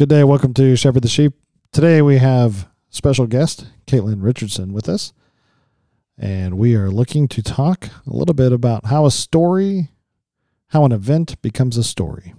[0.00, 0.24] Good day.
[0.24, 1.34] Welcome to Shepherd the Sheep.
[1.72, 5.12] Today we have special guest Katelynn Richardson with us,
[6.16, 9.90] and we are looking to talk a little bit about how a story,
[10.68, 12.32] how an event becomes a story.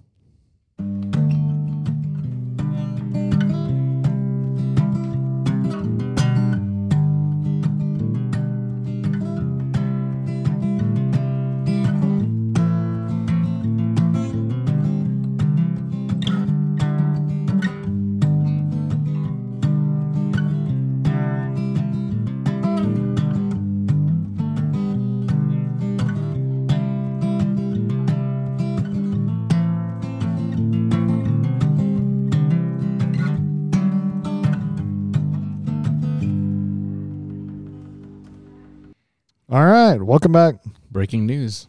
[40.21, 40.73] Welcome back.
[40.91, 41.67] Breaking news.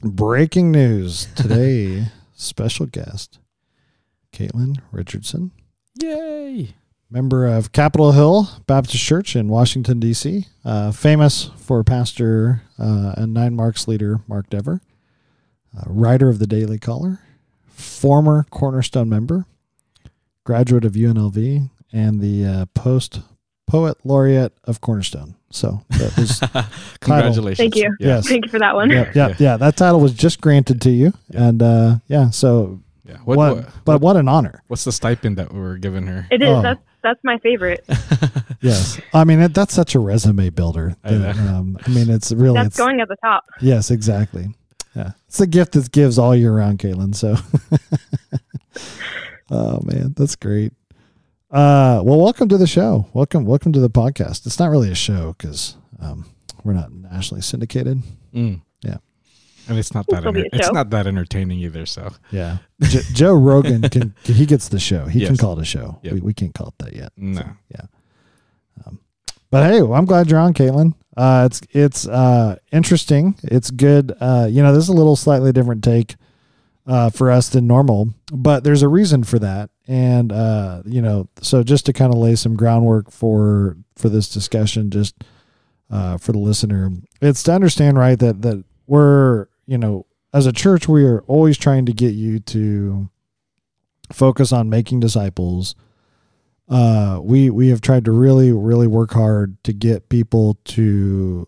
[0.00, 2.06] Breaking news today.
[2.32, 3.38] special guest
[4.32, 5.50] Katelynn Richardson,
[6.00, 6.70] Yay.
[7.10, 13.36] member of Capitol Hill Baptist Church in Washington D.C., uh, famous for pastor uh, and
[13.36, 14.80] 9Marks leader Mark Dever,
[15.76, 17.20] uh, writer of the Daily Caller,
[17.66, 19.44] former Cornerstone member,
[20.44, 23.20] graduate of UNLV, and the uh, post
[23.72, 25.34] poet laureate of Cornerstone.
[25.50, 26.40] So that was
[27.00, 27.56] Congratulations.
[27.58, 27.94] Thank you.
[27.98, 28.28] yes.
[28.28, 28.90] Thank you for that one.
[28.90, 29.34] yeah, yeah, Yeah.
[29.38, 29.56] yeah.
[29.56, 31.48] That title was just granted to you, Yeah.
[31.48, 32.30] and uh, yeah.
[32.30, 33.16] So, Yeah.
[33.24, 34.62] what, What, what, but what an honor.
[34.68, 36.26] what's the stipend that we're giving her?
[36.30, 36.48] It is.
[36.48, 36.62] Oh.
[36.62, 37.84] That's that's my favorite.
[38.62, 40.94] Yes, I mean it, that's such a resume builder.
[41.02, 41.30] I know.
[41.30, 43.42] um, I mean, it's really That's it's going at the top.
[43.60, 44.54] yes, exactly.
[44.94, 47.12] Yeah, it's a gift that gives all year round, Katelynn.
[47.12, 47.34] So,
[49.50, 50.72] oh man, that's great.
[51.52, 53.06] Uh, well, welcome to the show.
[53.12, 54.46] Welcome, welcome to the podcast.
[54.46, 56.24] It's not really a show because um,
[56.64, 58.02] we're not nationally syndicated.
[58.34, 58.62] Mm.
[58.80, 58.96] Yeah.
[59.68, 61.84] And it's not that enter- it's not that entertaining either.
[61.84, 65.04] So Yeah, J- Joe Rogan can he gets the show.
[65.04, 66.00] He can call it a show.
[66.02, 66.14] Yep.
[66.14, 67.12] We, we can't call it that yet.
[67.16, 67.42] no.
[67.68, 67.82] yeah.
[68.86, 68.98] Um,
[69.50, 70.94] but hey, well, I'm glad you're on, Katelynn.
[71.16, 73.38] Uh, it's it's uh, interesting.
[73.44, 74.12] It's good.
[74.18, 76.16] Uh, you know, this is a little slightly different take
[76.86, 79.70] uh, for us than normal, but there's a reason for that.
[79.86, 84.28] And uh, you know, so just to kind of lay some groundwork for for this
[84.28, 85.14] discussion, just
[85.90, 90.52] uh, for the listener, it's to understand right that that we're you know as a
[90.52, 93.08] church we are always trying to get you to
[94.12, 95.74] focus on making disciples
[96.68, 101.46] uh, we we have tried to really really work hard to get people to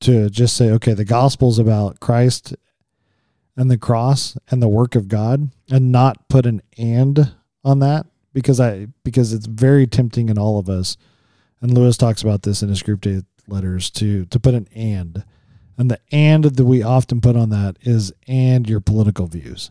[0.00, 2.54] to just say okay the gospel's about christ
[3.56, 7.32] and the cross and the work of god and not put an and
[7.64, 10.96] on that because i because it's very tempting in all of us.
[11.60, 15.24] And lewis talks about this in his group day letters to to put an and.
[15.78, 19.70] And the and that we often put on that is and your political views.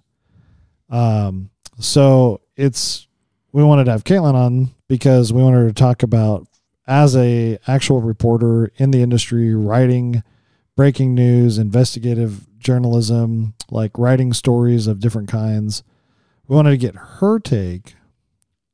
[0.90, 1.50] Um
[1.80, 3.08] so it's
[3.52, 6.48] we wanted to have Katelynn on because we wanted her to talk about
[6.88, 10.24] as a actual reporter in the industry, writing
[10.76, 15.84] breaking news, investigative journalism, like writing stories of different kinds.
[16.48, 17.96] We wanted to get her take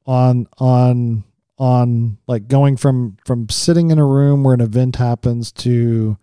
[0.05, 1.23] on on
[1.57, 6.17] on like going from from sitting in a room where an event happens to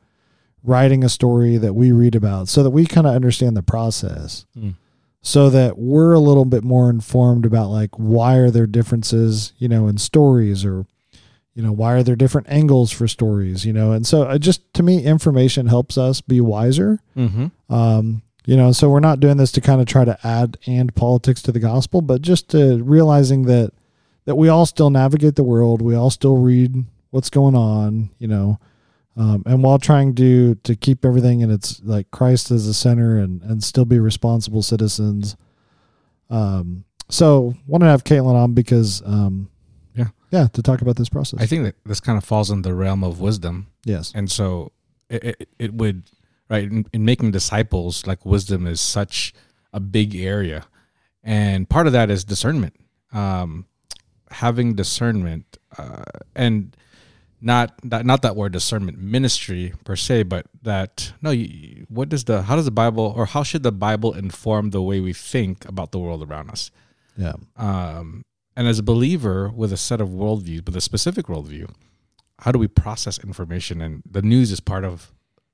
[0.63, 4.47] writing a story that we read about so that we kind of understand the process
[4.57, 4.75] Mm.
[5.21, 9.69] so that we're a little bit more informed about like why are there differences you
[9.69, 10.87] know in stories or
[11.55, 14.61] you know why are there different angles for stories you know and so uh, just
[14.75, 17.47] to me information helps us be wiser Mm-hmm.
[17.73, 20.95] um you know so we're not doing this to kind of try to add and
[20.95, 23.73] politics to the gospel but just to realizing that
[24.27, 28.27] that we all still navigate the world we all still read what's going on you
[28.29, 28.59] know
[29.17, 33.17] um, and while trying to to keep everything in its like Christ as the center
[33.17, 35.37] and and still be responsible citizens.
[36.31, 39.51] Um, so want to have Katelynn on because um,
[40.35, 40.47] Yeah.
[40.53, 41.41] to talk about this process.
[41.41, 43.67] I think that this kind of falls in the realm of wisdom.
[43.85, 44.73] yes, And so
[45.09, 45.99] it, it, it would,
[46.53, 49.33] right, in, in making disciples, like wisdom is such
[49.73, 50.61] a big area.
[51.23, 52.75] And part of that is discernment.
[53.13, 53.67] Um,
[54.31, 55.47] having discernment
[55.79, 56.03] uh,
[56.35, 56.77] and
[57.41, 62.25] not, not not that word discernment ministry per se, but that no, you, what does
[62.25, 65.65] the how does the Bible or how should the Bible inform the way we think
[65.69, 66.71] about the world around us?
[67.17, 68.25] yeah, Um,
[68.57, 71.71] and as a believer with a set of worldviews, with a specific worldview,
[72.41, 73.81] how do we process information?
[73.81, 75.11] And the news is part of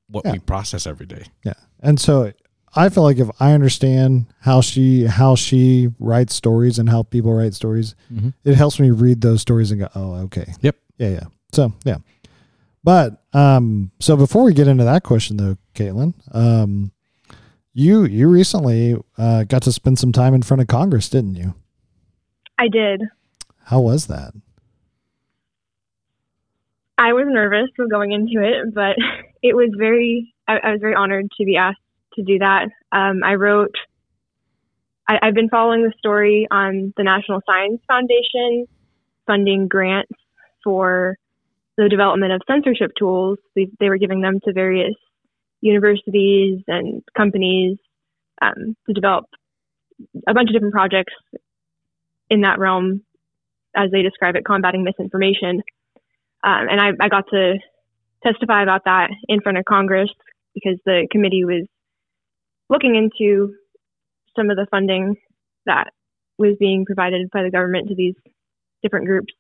[0.09, 0.33] what Yeah.
[0.33, 1.25] we process every day.
[1.45, 1.55] yeah.
[1.81, 2.33] And so
[2.75, 7.33] I feel like if I understand how she how she writes stories and how people
[7.33, 7.95] write stories,
[8.45, 10.53] it helps me read those stories and go, oh, okay.
[10.61, 10.77] Yep.
[10.99, 11.25] Yeah, yeah.
[11.53, 11.99] So yeah.
[12.85, 16.93] But um, so before we get into that question though, Katelynn, um,
[17.73, 21.55] you you recently uh, got to spend some time in front of Congress, didn't you?
[22.61, 23.05] I did.
[23.65, 24.35] How was that?
[26.99, 28.97] I was nervous going into it, but
[29.43, 30.35] it was very.
[30.47, 31.79] I, I was very honored to be asked
[32.15, 32.69] to do that.
[32.93, 33.75] Um, I wrote.
[35.09, 38.67] I, I've been following the story on the National Science Foundation
[39.27, 40.13] funding grants
[40.63, 41.17] for
[41.79, 43.39] the development of censorship tools.
[43.57, 44.95] They, they were giving them to various
[45.63, 47.79] universities and companies
[48.43, 49.25] um, to develop
[50.27, 51.15] a bunch of different projects
[52.31, 53.03] in that realm,
[53.77, 55.63] as they describe it, combating misinformation.
[56.43, 57.59] Um, and I, I got to
[58.23, 60.11] testify about that in front of Congress
[60.55, 61.67] because the committee was
[62.69, 63.55] looking into
[64.37, 65.17] some of the funding
[65.67, 65.93] that
[66.39, 68.15] was being provided by the government to these
[68.83, 69.35] different groups.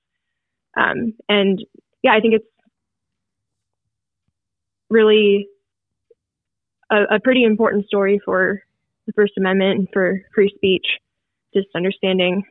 [0.76, 1.64] Um, and
[2.02, 2.46] yeah, I think it's
[4.88, 5.48] really
[6.90, 8.62] a, a, pretty important story for
[9.06, 10.86] the First Amendment and for free speech.
[11.54, 12.44] Just understanding,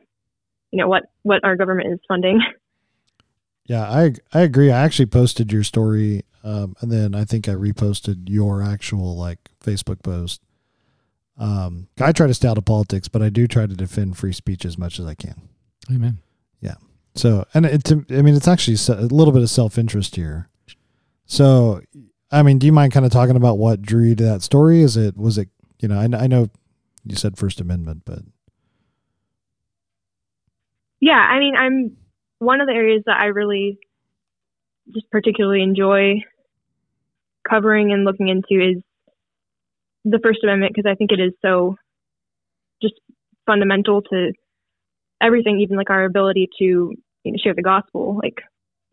[0.70, 2.40] you know, what what our government is funding.
[3.66, 4.72] Yeah, I I agree.
[4.72, 9.38] I actually posted your story, um, and then I think I reposted your actual like
[9.64, 10.42] Facebook post.
[11.38, 14.32] Um, I try to stay out of politics, but I do try to defend free
[14.32, 15.48] speech as much as I can.
[15.88, 16.18] Amen.
[16.60, 16.74] Yeah.
[17.14, 20.48] So, and it, I mean, it's actually a little bit of self interest here.
[21.26, 21.80] So,
[22.32, 24.82] I mean, do you mind kind of talking about what drew you to that story?
[24.82, 26.48] Is it was it you know I, I know
[27.04, 28.22] you said First Amendment, but
[31.00, 31.96] yeah, I mean, I'm
[32.38, 33.78] one of the areas that I really
[34.92, 36.22] just particularly enjoy
[37.48, 38.82] covering and looking into is
[40.04, 41.76] the First Amendment because I think it is so
[42.82, 42.94] just
[43.46, 44.32] fundamental to
[45.22, 48.18] everything, even like our ability to you know, share the gospel.
[48.22, 48.40] Like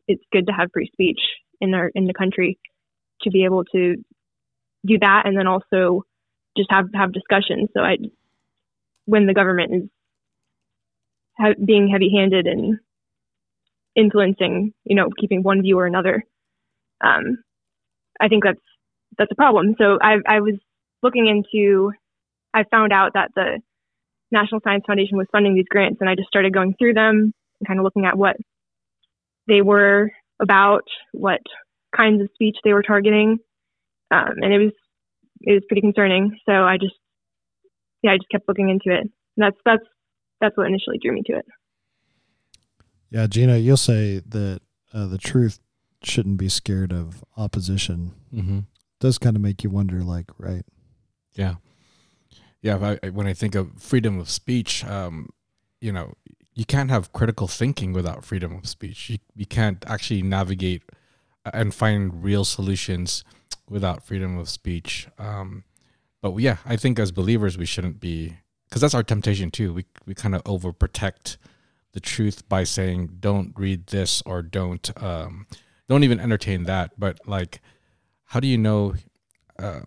[0.08, 1.20] it's good to have free speech
[1.60, 2.60] in our in the country
[3.22, 3.96] to be able to
[4.86, 6.04] do that, and then also
[6.58, 7.70] just have have discussions.
[7.74, 7.98] So I,
[9.06, 9.90] when the government is
[11.66, 12.80] being heavy-handed and
[13.96, 16.24] influencing, you know, keeping one view or another.
[17.04, 17.40] Um,
[18.20, 18.60] I think that's
[19.18, 19.76] that's a problem.
[19.78, 20.56] So I, I was
[21.02, 21.92] looking into,
[22.54, 23.60] I found out that the
[24.32, 27.68] National Science Foundation was funding these grants, and I just started going through them and
[27.68, 28.36] kind of looking at what
[29.48, 30.12] they were
[30.42, 31.42] about, what
[31.96, 33.40] kinds of speech they were targeting,
[34.12, 34.74] um, and it was
[35.42, 36.38] it was pretty concerning.
[36.48, 36.96] So I just
[38.04, 39.02] yeah, I just kept looking into it.
[39.02, 39.84] And that's that's
[40.42, 41.46] that's what initially drew me to it.
[43.10, 44.62] Yeah, Gina, you'll say that
[44.94, 45.60] uh, the truth
[46.04, 48.12] shouldn't be scared of opposition.
[48.34, 48.60] Mm-hmm.
[49.00, 50.66] Does kind of make you wonder, like, right?
[51.34, 51.56] Yeah,
[52.62, 52.98] yeah.
[53.04, 55.30] I, when I think of freedom of speech, um,
[55.80, 56.14] you know,
[56.56, 59.10] you can't have critical thinking without freedom of speech.
[59.10, 60.84] You you can't actually navigate
[61.46, 63.24] uh, and find real solutions
[63.70, 65.08] without freedom of speech.
[65.20, 65.64] Um,
[66.22, 68.38] but yeah, I think as believers we shouldn't be
[68.70, 69.74] because that's our temptation too.
[69.74, 71.38] We we kind of overprotect
[71.94, 75.48] the truth by saying don't read this or don't um,
[75.88, 76.92] don't even entertain that.
[77.00, 77.62] But like,
[78.26, 78.96] how do you know?
[79.58, 79.82] Uh,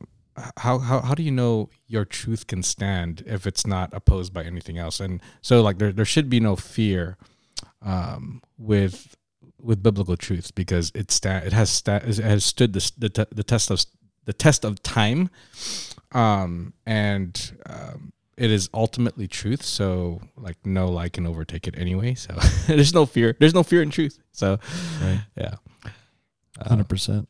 [0.56, 4.42] how, how how do you know your truth can stand if it's not opposed by
[4.42, 4.98] anything else?
[5.00, 7.18] And so like there there should be no fear
[7.82, 9.16] um, with
[9.60, 13.44] with biblical truth because it sta- it has sta- it has stood the the, the
[13.44, 13.84] test of
[14.24, 15.30] the test of time,
[16.12, 19.62] um, and um, it is ultimately truth.
[19.62, 22.14] So like no lie can overtake it anyway.
[22.14, 22.34] So
[22.66, 23.36] there's no fear.
[23.38, 24.18] There's no fear in truth.
[24.32, 24.58] So
[25.02, 25.20] right.
[25.36, 25.54] yeah.
[26.58, 27.28] Hundred uh, percent.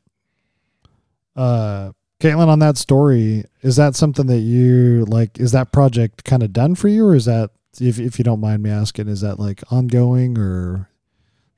[1.36, 5.40] Uh Katelynn, on that story, is that something that you like?
[5.40, 7.50] Is that project kind of done for you, or is that,
[7.80, 10.90] if if you don't mind me asking, is that like ongoing, or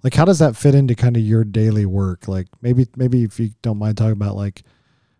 [0.04, 2.28] like how does that fit into kind of your daily work?
[2.28, 4.62] Like maybe maybe if you don't mind talking about like,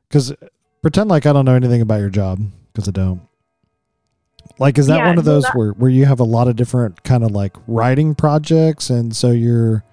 [0.08, 0.32] because
[0.80, 2.40] pretend like I don't know anything about your job
[2.72, 3.22] because I don't.
[4.58, 6.56] Like, is that yeah, one of those that, where, where you have a lot of
[6.56, 8.90] different kind of like writing projects?
[8.90, 9.84] And so you're,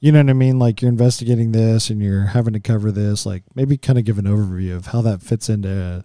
[0.00, 0.58] you know what I mean?
[0.58, 4.18] Like you're investigating this and you're having to cover this, like maybe kind of give
[4.18, 6.04] an overview of how that fits into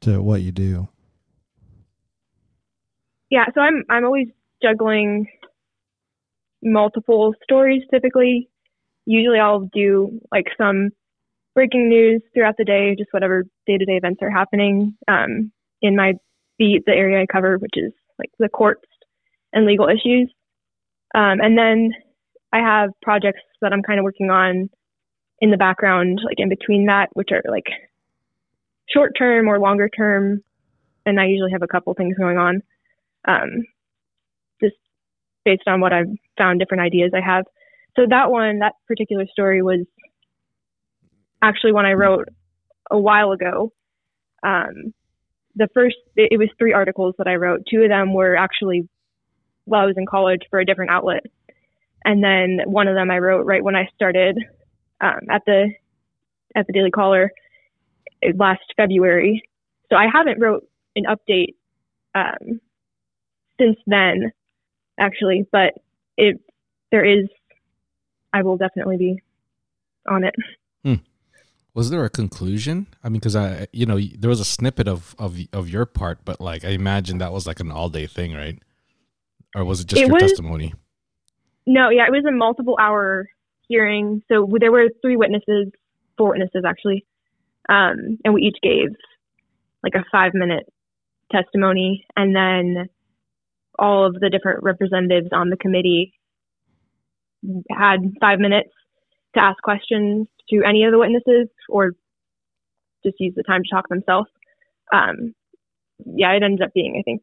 [0.00, 0.88] to what you do.
[3.30, 3.46] Yeah.
[3.54, 4.28] So I'm, I'm always
[4.62, 5.26] juggling
[6.62, 8.48] multiple stories typically.
[9.06, 10.90] Usually I'll do like some
[11.54, 15.96] breaking news throughout the day, just whatever day to day events are happening um, in
[15.96, 16.14] my
[16.58, 18.86] the the area I cover, which is like the courts
[19.52, 20.30] and legal issues.
[21.14, 21.92] Um, and then
[22.52, 24.68] I have projects that I'm kind of working on
[25.40, 27.66] in the background, like in between that, which are like
[28.88, 30.42] short term or longer term.
[31.04, 32.62] And I usually have a couple things going on,
[33.26, 33.64] um,
[34.62, 34.76] just
[35.44, 36.06] based on what I've
[36.38, 37.44] found, different ideas I have.
[37.96, 39.84] So that one, that particular story was
[41.42, 42.28] actually one I wrote
[42.90, 43.72] a while ago.
[44.44, 44.94] Um,
[45.56, 47.66] the first it was three articles that I wrote.
[47.70, 48.88] Two of them were actually
[49.64, 51.24] while I was in college for a different outlet.
[52.04, 54.36] And then one of them I wrote right when I started
[55.00, 55.70] um, at the
[56.56, 57.30] at the Daily Caller
[58.24, 59.42] uh, last February.
[59.88, 60.66] So I haven't wrote
[60.96, 61.54] an update
[62.14, 62.60] um,
[63.58, 64.32] since then,
[64.98, 65.46] actually.
[65.52, 65.74] But
[66.16, 66.40] it
[66.90, 67.28] there is,
[68.32, 69.22] I will definitely be
[70.08, 70.34] on it.
[71.74, 72.86] Was there a conclusion?
[73.02, 76.18] I mean, because I, you know, there was a snippet of of of your part,
[76.24, 78.58] but like I imagine that was like an all day thing, right?
[79.54, 80.74] Or was it just It your was- testimony?
[81.66, 83.28] No, yeah, it was a multiple hour
[83.68, 84.22] hearing.
[84.28, 85.68] So there were three witnesses,
[86.18, 87.06] four witnesses actually,
[87.68, 88.88] um, and we each gave
[89.84, 90.66] like a five minute
[91.30, 92.88] testimony, and then
[93.78, 96.12] all of the different representatives on the committee
[97.70, 98.70] had five minutes
[99.34, 101.92] to ask questions to any of the witnesses or
[103.04, 104.28] just use the time to talk themselves.
[104.92, 105.34] Um,
[106.04, 107.22] yeah, it ended up being, I think,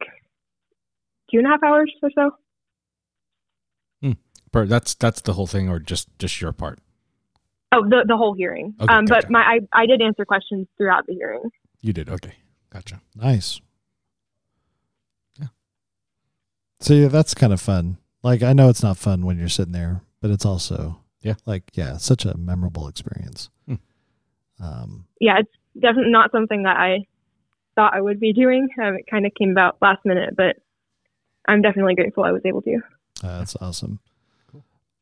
[1.30, 2.30] two and a half hours or so.
[4.52, 6.80] Per, that's that's the whole thing, or just just your part.
[7.72, 8.74] Oh, the the whole hearing.
[8.80, 9.26] Okay, um, gotcha.
[9.26, 11.42] but my I, I did answer questions throughout the hearing.
[11.80, 12.34] You did okay,
[12.70, 13.00] gotcha.
[13.14, 13.60] Nice.
[15.38, 15.48] Yeah.
[16.80, 17.98] So yeah, that's kind of fun.
[18.24, 21.34] Like I know it's not fun when you're sitting there, but it's also Yeah.
[21.46, 23.50] like yeah, such a memorable experience.
[23.66, 23.74] Hmm.
[24.62, 27.06] Um, Yeah, it's definitely not something that I
[27.74, 28.68] thought I would be doing.
[28.82, 30.56] Um, it kind of came about last minute, but
[31.46, 32.76] I'm definitely grateful I was able to.
[33.22, 34.00] Uh, That's awesome.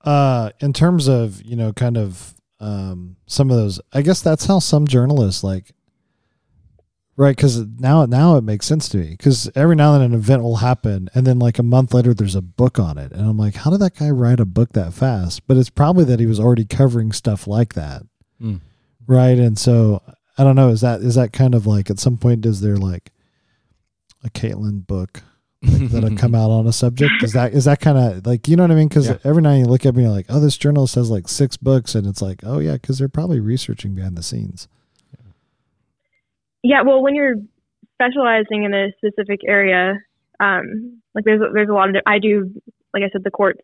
[0.04, 4.46] Uh, in terms of you know, kind of um, some of those, I guess that's
[4.46, 5.72] how some journalists like,
[7.18, 7.36] right?
[7.36, 9.10] Because now now it makes sense to me.
[9.10, 12.14] Because every now and then an event will happen, and then like a month later,
[12.14, 14.72] there's a book on it, and I'm like, how did that guy write a book
[14.72, 15.46] that fast?
[15.46, 18.02] But it's probably that he was already covering stuff like that,
[18.42, 18.60] Mm.
[19.06, 19.38] right?
[19.38, 20.00] And so
[20.38, 20.70] I don't know.
[20.70, 23.10] Is that is that kind of like at some point is there like
[24.24, 25.22] a Katelynn book
[25.62, 28.62] that'll come out on a subject is that is that kind of like you know
[28.62, 29.16] what i mean because Yeah.
[29.24, 31.96] every night you look at me you're like oh this journalist has like six books
[31.96, 34.68] and it's like oh yeah because they're probably researching behind the scenes
[36.62, 37.36] Yeah, well, when you're
[37.94, 39.94] specializing in a specific area,
[40.40, 42.50] um, like there's there's a lot of I do
[42.94, 43.60] like I said the courts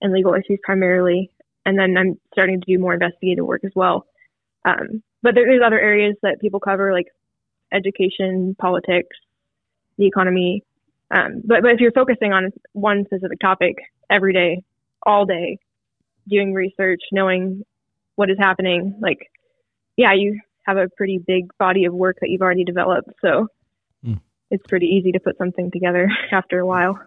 [0.00, 1.30] and legal issues primarily,
[1.64, 4.06] and then I'm starting to do more investigative work as well.
[4.64, 7.06] Um, but there, there's other areas that people cover like
[7.72, 9.16] education, politics,
[9.98, 10.64] the economy.
[11.10, 13.76] Um, but but if you're focusing on one specific topic
[14.10, 14.62] every day,
[15.06, 15.58] all day,
[16.28, 17.64] doing research, knowing
[18.16, 19.30] what is happening, like
[19.96, 23.10] yeah, you have a pretty big body of work that you've already developed.
[23.22, 23.48] So
[24.04, 24.20] Mm.
[24.50, 26.98] it's pretty easy to put something together after a while.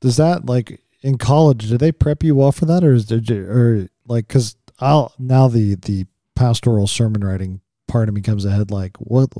[0.00, 3.50] does that like in college do they prep you well for that or is there
[3.50, 6.04] or like because i'll now the the
[6.36, 9.30] pastoral sermon writing part of me comes ahead like what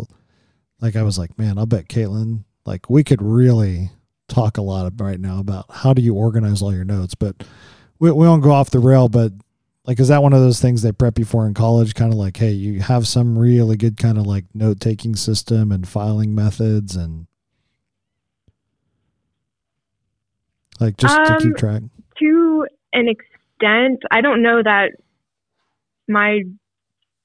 [0.81, 3.91] like i was like man i'll bet Katelynn like we could really
[4.29, 7.37] talk a lot of right now about how do you organize all your notes but
[7.99, 9.33] we, we won't go off the rail but
[9.87, 12.19] like is that one of those things they prep you for in college kind of
[12.19, 16.35] like hey you have some really good kind of like note taking system and filing
[16.35, 17.27] methods and
[20.81, 21.83] like just to keep Um, track
[22.19, 24.93] To an extent, I don't know that
[26.09, 26.43] my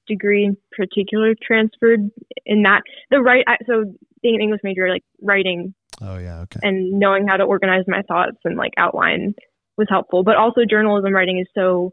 [0.06, 2.10] degree in particular transferred
[2.44, 3.44] in that the right.
[3.66, 7.84] So being an English major, like writing oh yeah okay and knowing how to organize
[7.88, 9.34] my thoughts and like outline
[9.76, 10.22] was helpful.
[10.22, 11.92] But also journalism writing is so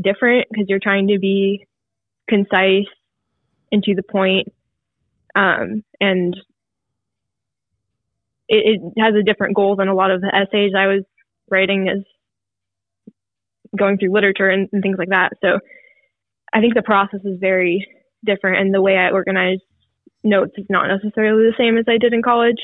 [0.00, 1.66] different because you're trying to be
[2.28, 2.86] concise
[3.72, 4.48] and to the point.
[5.34, 6.36] Um, and
[8.48, 11.04] it, it has a different goal than a lot of the essays I was
[11.50, 12.02] writing as
[13.76, 15.32] going through literature and, and things like that.
[15.42, 15.58] So
[16.52, 17.86] I think the process is very
[18.24, 19.58] different and the way I organize
[20.22, 22.58] notes is not necessarily the same as I did in college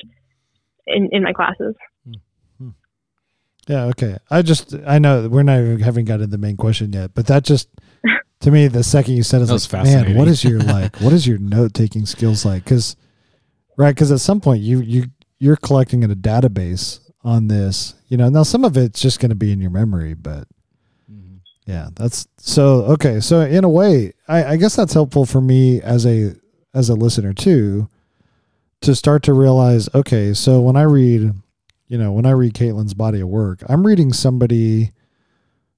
[0.87, 1.75] in, in my classes.
[3.71, 4.19] Yeah, okay.
[4.29, 7.29] I just I know we're not even haven't got into the main question yet, but
[7.29, 7.69] that just
[8.41, 10.97] to me the second you said it, was was like, man, what is your like
[10.97, 12.65] what is your note taking skills like?
[12.65, 12.97] Because
[13.77, 15.05] right, because at some point you you
[15.39, 18.29] you're collecting in a database on this, you know.
[18.29, 20.49] Now some of it's just going to be in your memory, but
[21.09, 21.37] mm-hmm.
[21.65, 23.21] yeah, that's so okay.
[23.21, 26.35] So in a way, I, I guess that's helpful for me as a
[26.75, 27.89] as a listener too,
[28.81, 31.35] to start to realize, okay, so when I read,
[31.91, 34.93] you know, when I read Katelynn's body of work, I'm reading somebody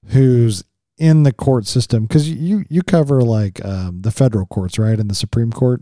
[0.09, 0.63] who's
[0.95, 5.09] in the court system because you you cover like um, the federal courts, right, and
[5.09, 5.81] the Supreme Court.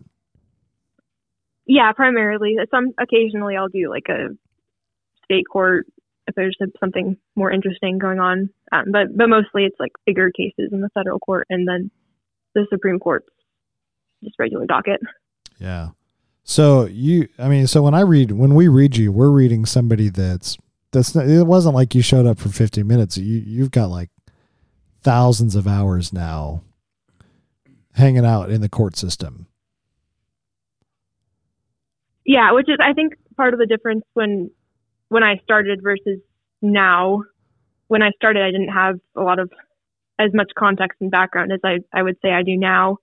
[1.65, 2.55] Yeah, primarily.
[2.71, 4.29] Some occasionally I'll do like a
[5.25, 5.85] state court
[6.27, 8.50] if there's something more interesting going on.
[8.71, 11.91] Um, but but mostly it's like bigger cases in the federal court and then
[12.55, 13.25] the Supreme Court,
[14.23, 15.01] just regular docket.
[15.59, 15.89] Yeah.
[16.43, 20.10] So you, I mean, so when I read, when we read you, we're reading somebody
[20.10, 20.57] that's
[20.91, 23.17] that's not, it wasn't like you showed up for 50 minutes.
[23.17, 24.10] You you've got like
[25.01, 26.62] thousands of hours now
[27.93, 29.48] hanging out in the court system.
[32.25, 34.51] Yeah, which is I think part of the difference when
[35.10, 36.19] when I started versus
[36.62, 37.24] now.
[37.88, 39.51] When I started, I didn't have a lot of
[40.17, 42.98] as much context and background as I I would say I do now.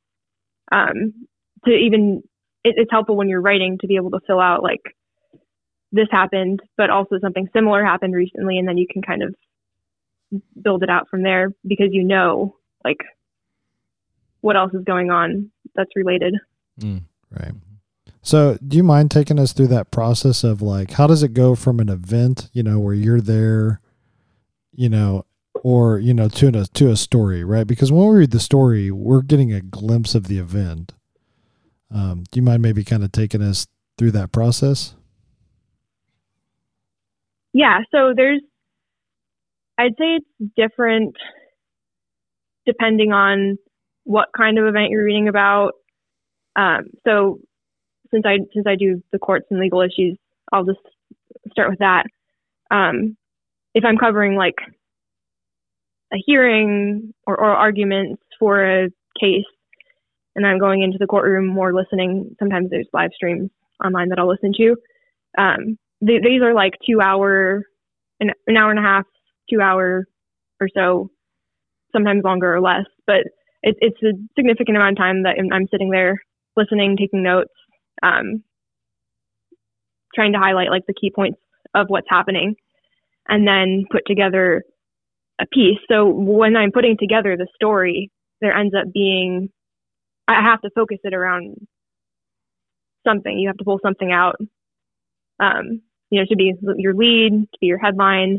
[0.70, 1.26] Um,
[1.64, 2.22] to even
[2.64, 4.82] it, it's helpful when you're writing to be able to fill out like
[5.92, 9.34] this happened, but also something similar happened recently, and then you can kind of
[10.62, 12.98] build it out from there because you know like
[14.40, 16.34] what else is going on that's related.
[16.80, 17.02] Mm.
[17.30, 17.52] Right.
[18.22, 21.54] So, do you mind taking us through that process of like how does it go
[21.54, 23.80] from an event, you know, where you're there,
[24.72, 25.24] you know,
[25.62, 27.66] or you know, to a to a story, right?
[27.66, 30.92] Because when we read the story, we're getting a glimpse of the event.
[31.94, 33.66] Um, do you mind maybe kind of taking us
[33.96, 34.94] through that process?
[37.52, 37.80] Yeah.
[37.90, 38.42] So there's,
[39.78, 41.16] I'd say it's different
[42.66, 43.56] depending on
[44.04, 45.72] what kind of event you're reading about.
[46.56, 47.38] Um, so
[48.10, 50.18] since I since I do the courts and legal issues,
[50.52, 50.80] I'll just
[51.50, 52.04] start with that.
[52.70, 53.16] Um,
[53.74, 54.56] if I'm covering like
[56.12, 58.88] a hearing or, or arguments for a
[59.20, 59.44] case,
[60.36, 63.50] and I'm going into the courtroom or listening, sometimes there's live streams
[63.84, 64.76] online that I'll listen to.
[65.36, 67.62] Um, th- these are like two hour,
[68.20, 69.04] an, an hour and a half,
[69.50, 70.04] two hour
[70.60, 71.10] or so,
[71.92, 73.24] sometimes longer or less, but
[73.62, 76.16] it, it's a significant amount of time that I'm sitting there
[76.56, 77.52] listening, taking notes,
[78.02, 78.42] um,
[80.14, 81.38] trying to highlight like the key points
[81.74, 82.54] of what's happening,
[83.28, 84.62] and then put together
[85.40, 85.78] a piece.
[85.88, 89.50] So when I'm putting together the story, there ends up being
[90.28, 91.66] I have to focus it around
[93.06, 93.38] something.
[93.38, 94.36] You have to pull something out.
[95.40, 98.38] Um, you know, to be your lead, to be your headline,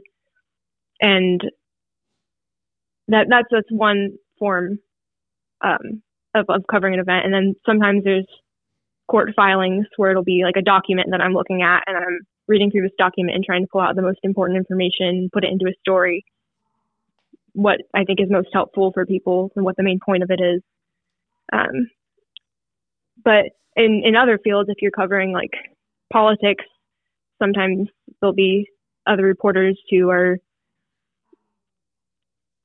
[1.02, 1.42] and
[3.08, 4.80] that that's that's one form
[5.62, 6.02] um,
[6.36, 7.26] of, of covering an event.
[7.26, 8.28] And then sometimes there's
[9.10, 12.72] court filings where it'll be like a document that I'm looking at and I'm reading
[12.72, 15.66] through this document and trying to pull out the most important information, put it into
[15.66, 16.24] a story.
[17.54, 20.40] What I think is most helpful for people and what the main point of it
[20.42, 20.62] is.
[21.52, 21.90] Um,
[23.24, 25.52] but in, in other fields, if you're covering like
[26.12, 26.66] politics,
[27.42, 27.88] sometimes
[28.20, 28.68] there'll be
[29.08, 30.38] other reporters who are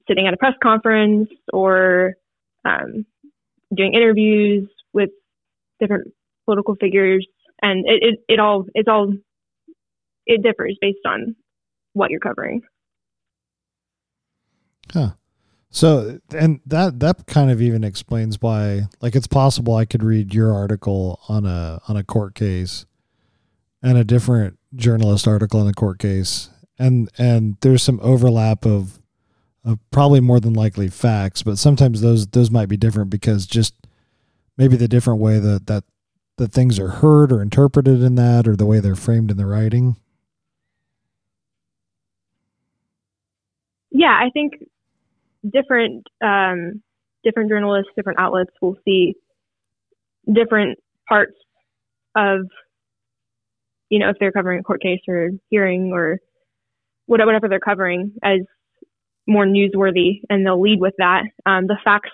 [0.09, 2.15] sitting at a press conference or
[2.65, 3.07] um,
[3.75, 5.11] doing interviews with
[5.81, 6.13] different
[6.45, 7.27] political figures,
[7.63, 9.13] and it, it, it all it's all
[10.27, 11.35] it differs based on
[11.93, 12.63] what you're covering.
[14.93, 15.11] Huh.
[15.75, 20.33] So, and that that kind of even explains why, like, it's possible I could read
[20.33, 22.87] your article on a on a court case,
[23.83, 29.01] and a different journalist article on a court case, and and there's some overlap of,
[29.65, 33.75] of probably more than likely facts, but sometimes those those might be different because just
[34.57, 35.83] maybe the different way that that
[36.37, 39.47] that things are heard or interpreted in that, or the way they're framed in the
[39.47, 39.97] writing.
[43.91, 44.53] Yeah, I think
[45.53, 46.83] different um,
[47.23, 49.15] different journalists, different outlets will see
[50.33, 50.79] different
[51.09, 51.35] parts
[52.17, 52.41] of,
[53.89, 56.19] you know, if they're covering a court case or hearing or
[57.07, 58.41] whatever they're covering as
[59.27, 61.23] more newsworthy, and they'll lead with that.
[61.47, 62.11] Um, the facts,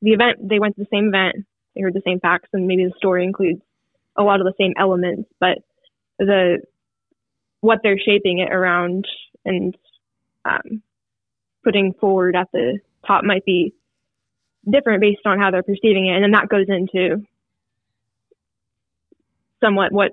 [0.00, 2.84] the event, they went to the same event, they heard the same facts, and maybe
[2.84, 3.60] the story includes
[4.16, 5.58] a lot of the same elements, but
[6.18, 6.60] the
[7.60, 9.04] what they're shaping it around
[9.44, 9.76] and
[10.44, 10.82] um,
[11.68, 13.74] putting forward at the top might be
[14.70, 17.22] different based on how they're perceiving it, and then that goes into
[19.62, 20.12] somewhat what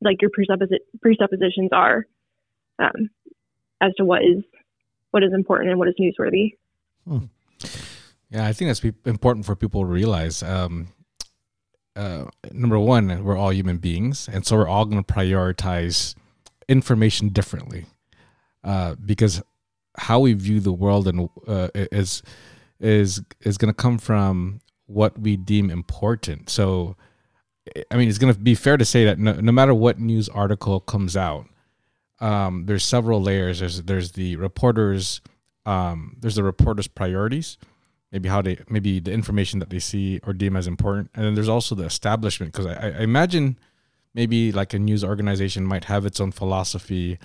[0.00, 2.06] like your presupposi- presuppositions are
[2.80, 3.08] um,
[3.80, 4.42] as to what is
[5.12, 6.56] what is important and what is newsworthy.
[7.06, 7.26] Hmm.
[8.30, 10.42] Yeah, I think that's important for people to realize.
[10.42, 10.88] Um,
[11.94, 16.16] uh, number one, we're all human beings, and so we're all going to prioritize
[16.68, 17.86] information differently
[18.64, 19.40] uh, because
[19.96, 22.22] how we view the world and uh, is
[22.80, 26.50] is is going to come from what we deem important.
[26.50, 26.96] So,
[27.90, 30.28] I mean, it's going to be fair to say that no, no matter what news
[30.28, 31.46] article comes out,
[32.20, 33.60] um, there's several layers.
[33.60, 35.20] There's there's the reporters,
[35.64, 37.56] um, there's the reporters' priorities,
[38.12, 41.34] maybe how they maybe the information that they see or deem as important, and then
[41.34, 43.58] there's also the establishment because I, I imagine
[44.12, 47.18] maybe like a news organization might have its own philosophy.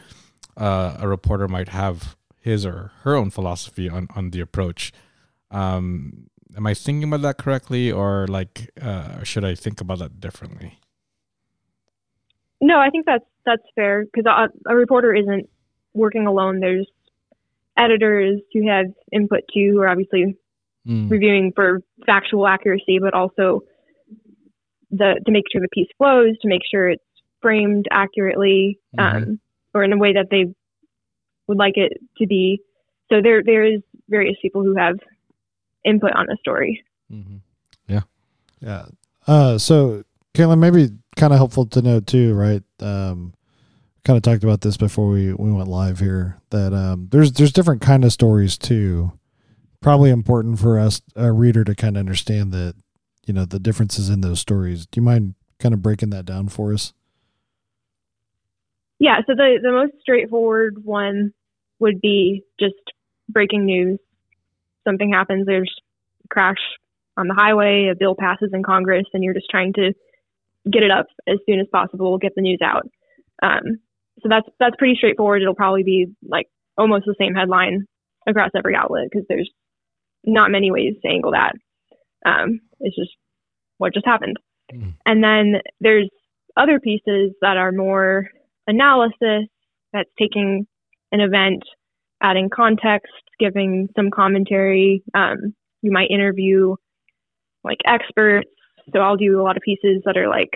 [0.58, 4.92] Uh, a reporter might have his or her own philosophy on on the approach.
[5.52, 10.20] Um, am I thinking about that correctly, or like uh, should I think about that
[10.20, 10.80] differently?
[12.62, 15.50] No, I think that's that's fair because a, a, reporter isn't
[15.94, 16.60] working alone.
[16.60, 16.88] There's
[17.78, 20.36] editors who have input too, who are obviously
[20.88, 21.12] Mm.
[21.12, 23.62] reviewing for factual accuracy, but also
[24.92, 27.04] the to make sure the piece flows, to make sure it's
[27.42, 29.40] framed accurately, um,
[29.74, 30.46] or in a way that they
[31.50, 32.62] would like it to be.
[33.12, 34.96] So there there is various people who have
[35.84, 36.82] input on a story.
[37.12, 37.42] Mhm.
[38.62, 38.86] Yeah.
[39.28, 42.64] Uh, so, Katelynn, maybe kind of helpful to know too, right?
[42.80, 43.34] Um,
[44.04, 47.52] kind of talked about this before we, we went live here that um, there's there's
[47.52, 49.14] different kind of stories too.
[49.82, 52.76] Probably important for us, a reader, to kind of understand that
[53.26, 54.86] you know the differences in those stories.
[54.86, 56.94] Do you mind kind of breaking that down for us?
[59.00, 61.34] Yeah, so the, the most straightforward one
[61.80, 62.76] would be just
[63.28, 64.00] breaking news.
[64.88, 65.74] Something happens, there's
[66.26, 66.58] a crash
[67.18, 69.94] on the highway, a bill passes in Congress, and you're just trying to
[70.72, 72.88] get it up as soon as possible, get the news out.
[73.42, 73.80] Um,
[74.22, 75.42] so that's that's pretty straightforward.
[75.42, 77.86] It'll probably be like almost the same headline
[78.28, 79.50] across every outlet because there's
[80.26, 81.54] not many ways to angle that.
[82.26, 83.12] Um, it's just
[83.78, 84.38] what just happened.
[84.74, 84.94] Mm.
[85.06, 86.10] And then there's
[86.58, 88.28] other pieces that are more
[88.68, 89.48] analysis
[89.94, 90.68] that's taking
[91.12, 91.64] an event,
[92.22, 95.04] adding context, giving some commentary.
[95.14, 96.76] Um, you might interview
[97.64, 98.50] like experts.
[98.94, 100.52] So I'll do a lot of pieces that are like,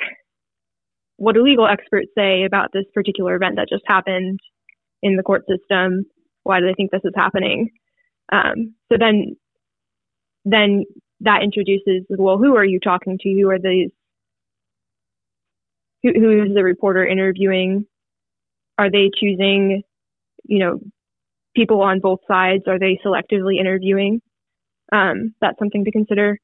[1.17, 4.39] what do legal experts say about this particular event that just happened
[5.01, 6.05] in the court system?
[6.43, 7.69] Why do they think this is happening?
[8.31, 9.35] Um, so then,
[10.45, 10.85] then
[11.21, 13.29] that introduces, well, who are you talking to?
[13.29, 13.91] Who are these?
[16.01, 17.85] Who, who is the reporter interviewing?
[18.77, 19.83] Are they choosing,
[20.45, 20.79] you know,
[21.55, 22.63] people on both sides?
[22.67, 24.21] Are they selectively interviewing?
[24.91, 26.37] Um, that's something to consider.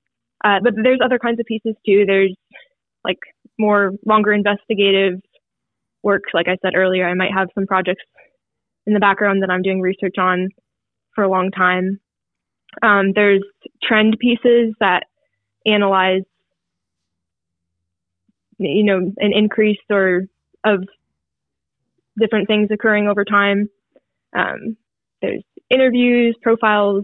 [0.44, 2.06] Uh, but there's other kinds of pieces too.
[2.06, 2.36] There's
[3.04, 3.20] like
[3.58, 5.20] more longer investigative
[6.04, 6.24] work.
[6.34, 8.04] Like I said earlier, I might have some projects
[8.86, 10.50] in the background that I'm doing research on
[11.14, 12.00] for a long time.
[12.82, 13.44] Um, there's
[13.84, 15.04] trend pieces that
[15.66, 16.22] analyze,
[18.58, 20.24] you know, an increase or
[20.64, 20.84] of
[22.20, 23.70] different things occurring over time.
[24.36, 24.78] Um,
[25.22, 27.04] there's interviews, profiles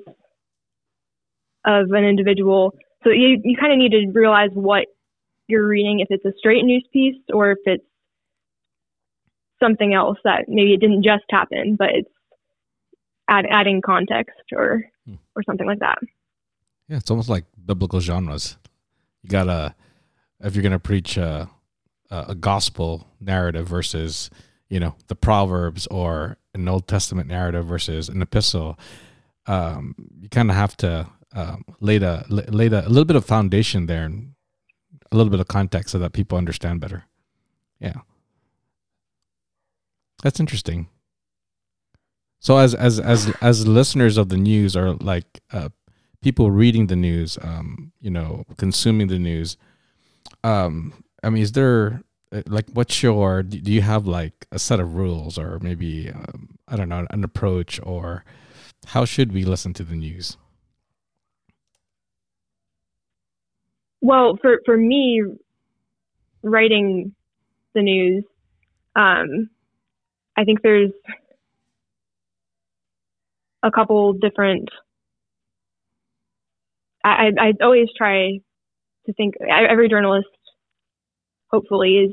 [1.66, 2.74] of an individual.
[3.04, 4.86] So you, you kind of need to realize what
[5.48, 7.84] you're reading, if it's a straight news piece or if it's
[9.62, 12.10] something else that maybe it didn't just happen, but it's
[13.30, 15.16] add, adding context or Hmm.
[15.36, 16.00] or something like that.
[16.88, 18.58] Yeah, it's almost like biblical genres.
[19.22, 19.76] You gotta,
[20.40, 21.50] if you're gonna preach a,
[22.10, 24.32] a, a gospel narrative versus,
[24.68, 28.80] you know, the Proverbs or an Old Testament narrative versus an epistle,
[29.48, 33.86] um, you kind of have to um, lay the lay a little bit of foundation
[33.86, 34.34] there and
[35.12, 37.06] a little bit of context so that people understand better.
[37.80, 38.02] Yeah,
[40.24, 40.88] that's interesting.
[42.40, 45.70] So as as as as listeners of the news or like uh,
[46.22, 49.58] people reading the news, um, you know, consuming the news,
[50.44, 52.02] um, I mean, is there
[52.48, 56.76] like what's your do you have like a set of rules or maybe um, I
[56.76, 58.26] don't know an approach or
[58.88, 60.38] how should we listen to the news?
[64.02, 65.24] Well, for for me,
[66.44, 67.16] writing
[67.74, 68.24] the news,
[68.96, 69.50] um,
[70.38, 70.92] I think there's
[73.64, 74.70] a couple different.
[77.04, 78.40] I, I always try
[79.06, 79.36] to think.
[79.50, 80.28] Every journalist,
[81.56, 82.12] hopefully, is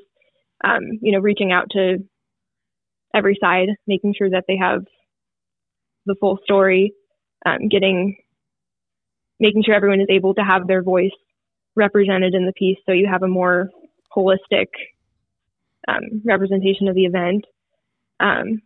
[0.64, 1.98] um, you know reaching out to
[3.14, 4.84] every side, making sure that they have
[6.06, 6.92] the full story,
[7.44, 8.16] um, getting
[9.40, 11.10] making sure everyone is able to have their voice
[11.74, 13.70] represented in the piece so you have a more
[14.16, 14.68] holistic
[15.88, 17.44] um, representation of the event.
[18.20, 18.62] Um,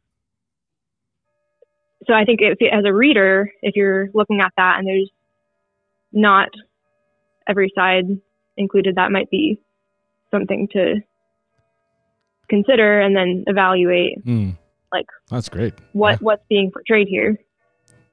[2.06, 5.10] so I think if, as a reader, if you're looking at that and there's
[6.12, 6.48] not
[7.48, 8.04] every side
[8.56, 9.58] included, that might be
[10.36, 11.00] something to
[12.48, 14.50] consider and then evaluate Hmm.
[14.92, 15.74] Like, that's great.
[15.92, 16.16] what Yeah.
[16.26, 17.36] what's being portrayed here.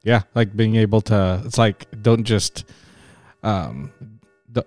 [0.03, 2.65] yeah like being able to it's like don't just
[3.43, 3.91] um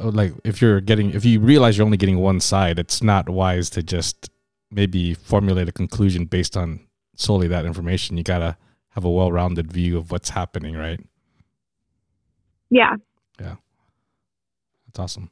[0.01, 3.69] like if you're getting if you realize you're only getting one side it's not wise
[3.71, 4.31] to just
[4.71, 6.81] maybe formulate a conclusion based on
[7.17, 8.57] solely that information you gotta
[8.95, 11.01] have a well-rounded view of what's happening right
[12.71, 12.95] Yeah.
[13.41, 13.57] Yeah,
[14.87, 15.29] that's awesome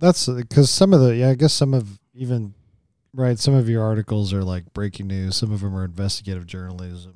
[0.00, 2.54] That's because some of the yeah, I guess some of even
[3.12, 3.38] right.
[3.38, 5.36] Some of your articles are like breaking news.
[5.36, 7.14] Some of them are investigative journalism,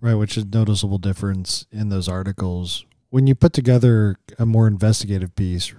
[0.00, 0.14] right?
[0.14, 2.84] Which is noticeable difference in those articles.
[3.08, 5.72] When you put together a more investigative piece,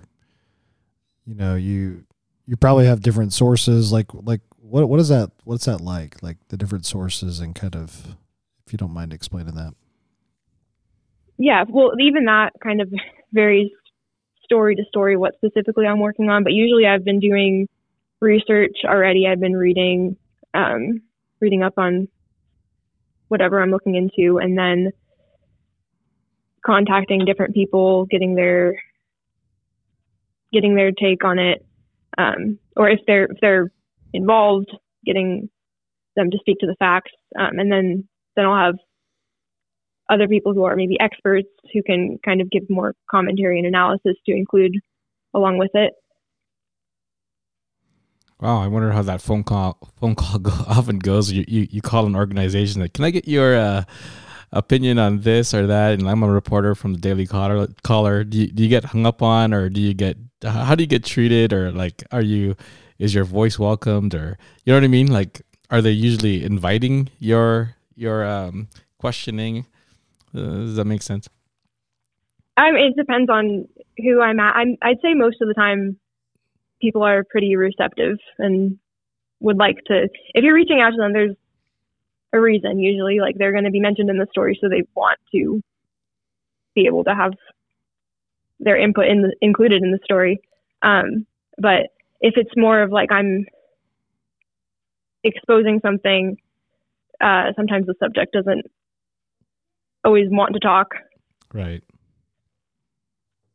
[1.25, 2.05] you know you
[2.47, 3.91] you probably have different sources.
[3.91, 5.29] Like like what what is that?
[5.43, 6.23] What's that like?
[6.23, 8.15] Like the different sources and kind of,
[8.65, 9.75] if you don't mind explaining that.
[11.37, 12.91] Yeah, well, even that kind of
[13.31, 13.69] varies
[14.49, 16.43] story to story what specifically I'm working on.
[16.43, 17.67] But usually, I've been doing
[18.19, 19.27] research already.
[19.27, 20.17] I've been reading,
[20.55, 21.01] um,
[21.39, 22.07] reading up on
[23.27, 24.91] whatever I'm looking into, and then
[26.65, 28.73] contacting different people, getting their
[30.51, 31.63] getting their take on it,
[32.17, 33.71] um, or if they're if they're
[34.13, 34.71] involved,
[35.05, 35.47] getting
[36.15, 38.75] them to speak to the facts, um, and then then I'll have
[40.09, 44.15] other people who are maybe experts who can kind of give more commentary and analysis
[44.25, 44.73] to include
[45.33, 45.93] along with it.
[48.41, 51.31] Wow, I wonder how that phone call phone call go, often goes.
[51.31, 53.83] You, you you call an organization like, "Can I get your uh,
[54.51, 57.67] opinion on this or that?" And I'm a reporter from the Daily Caller.
[57.83, 60.83] Caller, do you, do you get hung up on, or do you get how do
[60.83, 62.55] you get treated, or like, are you
[62.97, 65.07] is your voice welcomed, or you know what I mean?
[65.07, 68.69] Like, are they usually inviting your your um,
[68.99, 69.65] questioning?
[70.35, 71.29] Uh, does that make sense?
[72.57, 74.55] Mean, it depends on who I'm at.
[74.55, 75.97] I'm, I'd say most of the time
[76.81, 78.77] people are pretty receptive and
[79.39, 81.35] would like to if you're reaching out to them there's
[82.33, 85.17] a reason usually like they're going to be mentioned in the story so they want
[85.31, 85.61] to
[86.75, 87.33] be able to have
[88.59, 90.39] their input in the, included in the story
[90.81, 91.25] um,
[91.57, 91.87] but
[92.21, 93.45] if it's more of like i'm
[95.23, 96.37] exposing something
[97.21, 98.65] uh, sometimes the subject doesn't
[100.03, 100.95] always want to talk.
[101.53, 101.83] Right.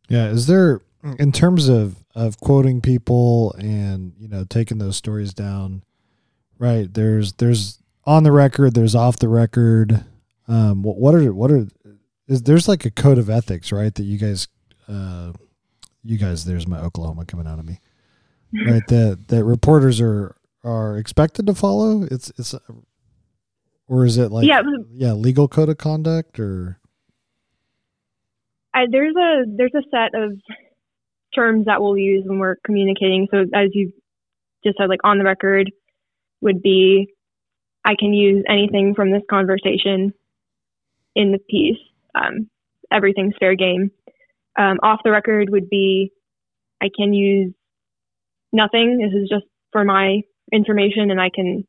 [0.09, 0.83] Yeah is there
[1.19, 5.83] in terms of of quoting people and you know taking those stories down
[6.59, 10.05] right there's there's on the record there's off the record
[10.47, 11.67] um what, what are what are
[12.29, 14.47] is there's like a code of ethics right that you guys
[14.89, 15.33] uh
[16.03, 17.81] you guys there's my oklahoma coming out of me
[18.67, 22.03] right that that reporters are are expected to follow?
[22.11, 22.55] It's it's
[23.89, 26.79] or is it like yeah yeah legal code of conduct or
[28.75, 30.33] I, there's a there's a set of
[31.35, 33.29] terms that we'll use when we're communicating.
[33.31, 33.93] So as you
[34.65, 35.71] just said, like on the record
[36.41, 37.09] would be,
[37.85, 40.13] I can use anything from this conversation
[41.15, 41.79] in the piece.
[42.15, 42.49] Um,
[42.91, 43.91] everything's fair game.
[44.59, 46.13] Um, off the record would be,
[46.81, 47.53] I can use
[48.53, 48.99] nothing.
[48.99, 51.67] This is just for my information, and I can,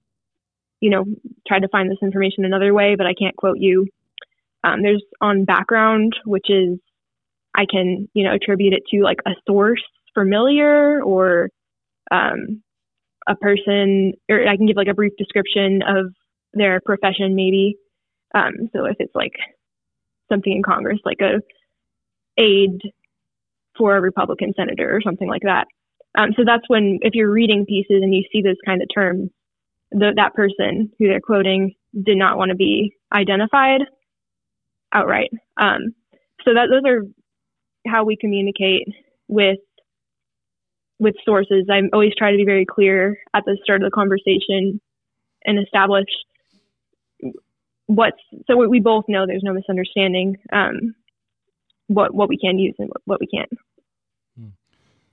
[0.86, 1.04] you know,
[1.48, 3.88] try to find this information another way, but I can't quote you.
[4.64, 6.78] Um, there's on background, which is
[7.58, 9.82] I can, you know, attribute it to like a source
[10.14, 11.50] familiar or
[12.12, 12.62] um,
[13.28, 16.14] a person, or I can give like a brief description of
[16.54, 17.78] their profession, maybe.
[18.36, 19.34] Um, so if it's like
[20.32, 21.42] something in Congress, like a
[22.40, 22.80] aide
[23.76, 25.66] for a Republican senator or something like that.
[26.16, 29.32] Um, so that's when, if you're reading pieces and you see those kind of terms,
[29.92, 33.82] the, that person who they're quoting did not want to be identified
[34.94, 35.30] outright.
[35.60, 35.94] Um,
[36.44, 37.02] so that those are
[37.88, 38.88] how we communicate
[39.28, 39.60] with
[41.00, 41.68] with sources.
[41.70, 44.80] I always try to be very clear at the start of the conversation
[45.44, 46.06] and establish
[47.88, 48.18] what's
[48.48, 50.96] so we both know there's no misunderstanding um,
[51.88, 53.50] what what we can use and what, what we can't.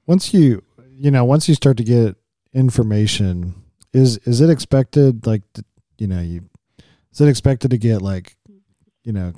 [0.07, 2.17] Once you you know once you start to get
[2.55, 3.62] information,
[3.93, 5.43] is is it expected like
[5.99, 6.43] you know you
[7.13, 8.37] is it expected to get like
[9.05, 9.33] you know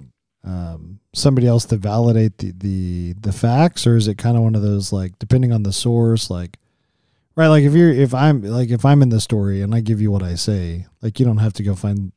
[0.44, 4.54] um, somebody else to validate the, the the facts, or is it kind of one
[4.54, 6.58] of those like depending on the source, like
[7.34, 7.48] right?
[7.48, 10.10] Like if you're if I'm like if I'm in the story and I give you
[10.10, 12.12] what I say, like you don't have to go find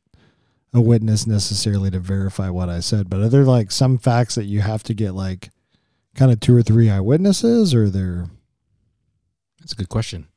[0.74, 4.44] a witness necessarily to verify what I said, but are there like some facts that
[4.44, 5.48] you have to get like
[6.14, 8.26] kind of two or three eyewitnesses, or there?
[9.60, 10.28] That's a good question.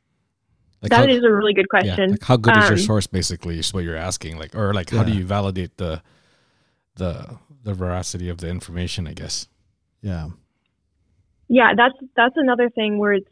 [0.82, 2.10] Like that how, is a really good question.
[2.10, 3.08] Yeah, like how good um, is your um, source?
[3.08, 4.38] Basically, is what you're asking.
[4.38, 5.00] Like, or like, yeah.
[5.00, 6.02] how do you validate the
[6.96, 9.48] the the veracity of the information, I guess.
[10.02, 10.30] Yeah.
[11.48, 13.30] Yeah, that's that's another thing where it's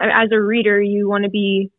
[0.00, 1.70] as a reader you want to be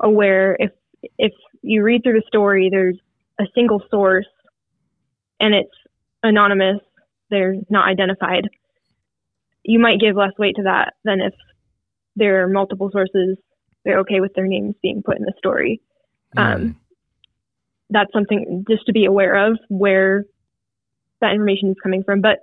[0.00, 0.70] aware if
[1.18, 1.32] if
[1.62, 2.98] you read through the story there's
[3.40, 4.28] a single source
[5.40, 5.74] and it's
[6.22, 6.80] anonymous,
[7.30, 8.48] they're not identified.
[9.64, 11.34] You might give less weight to that than if
[12.16, 13.36] there are multiple sources,
[13.84, 15.80] they're okay with their names being put in the story.
[16.36, 16.54] Mm.
[16.54, 16.80] Um,
[17.90, 20.24] that's something just to be aware of where
[21.20, 22.20] that information is coming from.
[22.20, 22.38] But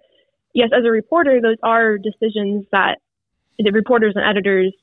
[0.54, 3.00] yes, as a reporter, those are decisions that
[3.58, 4.74] the reporters and editors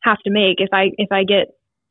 [0.00, 0.60] have to make.
[0.60, 1.48] If I if I get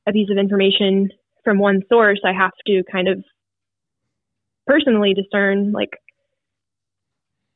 [0.07, 1.09] a piece of information
[1.43, 3.23] from one source, I have to kind of
[4.65, 5.91] personally discern like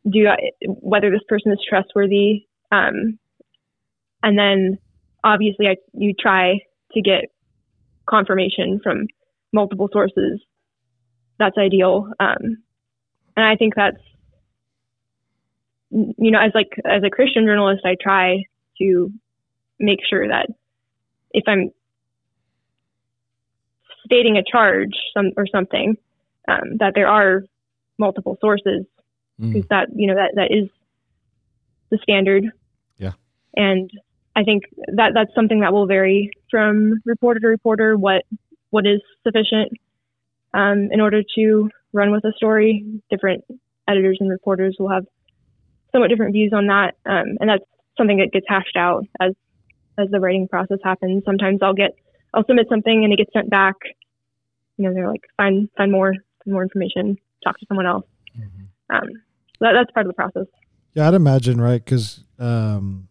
[0.09, 2.45] do I, whether this person is trustworthy.
[2.71, 3.19] Um,
[4.23, 4.77] and then
[5.23, 6.59] obviously I, you try
[6.93, 7.25] to get
[8.07, 9.07] confirmation from
[9.53, 10.41] multiple sources,
[11.37, 12.11] that's ideal.
[12.19, 12.63] Um,
[13.35, 13.97] and I think that's
[15.91, 18.43] you know as like as a Christian journalist, I try
[18.79, 19.11] to
[19.79, 20.47] make sure that
[21.31, 21.71] if I'm
[24.05, 25.95] stating a charge some or something
[26.47, 27.43] um, that there are
[27.97, 28.85] multiple sources
[29.39, 29.67] because Mm.
[29.69, 30.69] that you know that that is
[31.89, 32.43] the standard.
[32.97, 33.13] Yeah.
[33.55, 33.89] And
[34.39, 34.63] I think
[34.95, 38.23] that that's something that will vary from reporter to reporter what
[38.69, 39.73] what is sufficient
[40.53, 42.85] um, in order to run with a story.
[43.09, 43.43] Different
[43.85, 45.05] editors and reporters will have
[45.91, 47.65] somewhat different views on that, um, and that's
[47.97, 49.33] something that gets hashed out as
[49.97, 51.23] as the writing process happens.
[51.25, 51.91] Sometimes I'll get
[52.33, 53.75] I'll submit something and it gets sent back.
[54.77, 58.05] You know, they're like find find more find more information, talk to someone else.
[58.37, 58.67] Mhm.
[58.89, 59.09] Um,
[59.57, 60.45] so that, that's part of the process.
[60.93, 61.83] Yeah, I'd imagine, right?
[61.83, 63.09] Because um,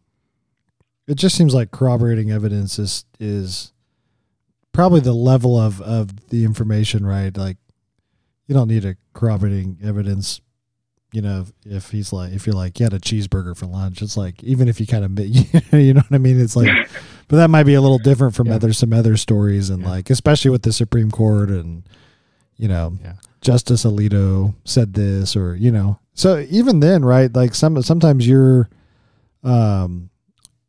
[1.09, 3.73] it just seems like corroborating evidence is is
[4.73, 7.37] probably the level of of the information, right?
[7.37, 7.57] Like,
[8.47, 10.41] you don't need a corroborating evidence.
[11.13, 14.15] You know, if he's like, if you're like, you had a cheeseburger for lunch, it's
[14.19, 15.19] like, even if you kind of,
[15.73, 16.39] you know what I mean?
[16.39, 16.69] It's like,
[17.29, 18.57] but that might be a little different from Yeah.
[18.57, 19.89] other some other stories, and Yeah.
[19.89, 21.83] like, especially with the Supreme Court and,
[22.59, 23.15] you know, Yeah.
[23.41, 27.35] Justice Alito said this, or you know, so even then, right?
[27.35, 28.69] Like some sometimes you're,
[29.43, 30.11] um,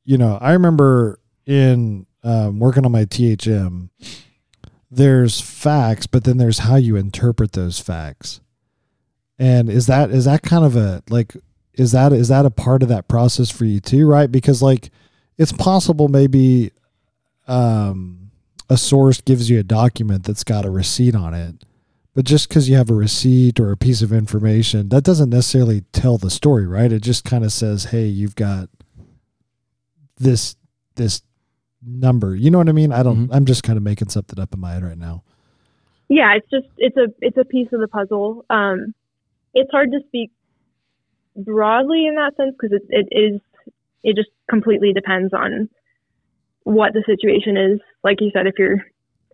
[0.10, 3.90] you know, I remember in um, working on my THM,
[4.90, 8.42] there's facts, but then there's how you interpret those facts.
[9.38, 11.38] And is that is that kind of a like
[11.76, 14.32] is that is that a part of that process for you too, right?
[14.32, 14.90] Because like
[15.38, 16.72] it's possible maybe
[17.48, 18.32] um
[18.68, 21.64] a source gives you a document that's got a receipt on it.
[22.16, 25.82] But just because you have a receipt or a piece of information, that doesn't necessarily
[25.94, 26.92] tell the story, right?
[26.92, 28.70] It just kind of says, "Hey, you've got
[30.20, 30.56] this
[30.96, 31.22] this
[31.86, 32.92] number." You know what I mean?
[32.92, 33.28] I don't.
[33.28, 33.36] Mhm.
[33.36, 35.24] I'm just kind of making something up in my head right now.
[36.10, 38.46] Yeah, it's just it's a it's a piece of the puzzle.
[38.50, 38.94] Um,
[39.54, 40.32] it's hard to speak
[41.36, 43.42] broadly in that sense because it, it is
[44.04, 45.70] it just completely depends on
[46.64, 47.80] what the situation is.
[48.04, 48.86] Like you said, if you're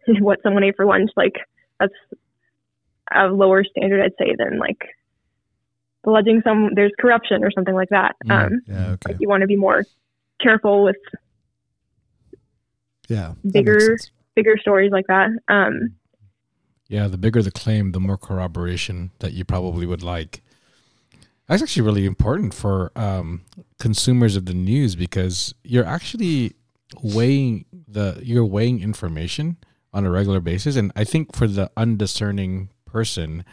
[0.19, 1.35] what someone ate for lunch, like
[1.79, 1.93] that's
[3.13, 4.81] a lower standard, I'd say, than like
[6.05, 8.15] alleging some there's corruption or something like that.
[8.25, 8.45] Mm.
[8.45, 8.87] Um, Yeah.
[8.91, 9.11] Okay.
[9.13, 9.83] like you want to be more
[10.41, 10.97] careful with
[13.07, 13.33] Yeah.
[13.49, 13.97] bigger-
[14.35, 15.29] bigger stories like that.
[15.47, 15.95] Um,
[16.87, 20.43] Yeah, the bigger the claim, the more corroboration that you probably would like.
[21.47, 23.41] That's actually really important for um,
[23.79, 26.53] consumers of the news because you're actually
[27.01, 29.57] weighing the you're weighing information
[29.93, 33.43] on a regular basis, and I think for the undiscerning person,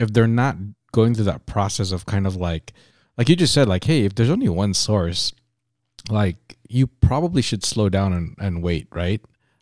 [0.00, 0.56] if they're not
[0.92, 2.72] going through that process of kind of like,
[3.16, 5.32] like you just said, like, hey, if there's only one source,
[6.10, 9.20] like you probably should slow down and, and wait, right?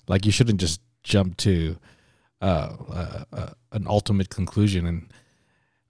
[0.08, 1.76] Like you shouldn't just jump to
[2.42, 4.86] uh, uh, uh, an ultimate conclusion.
[4.86, 5.12] And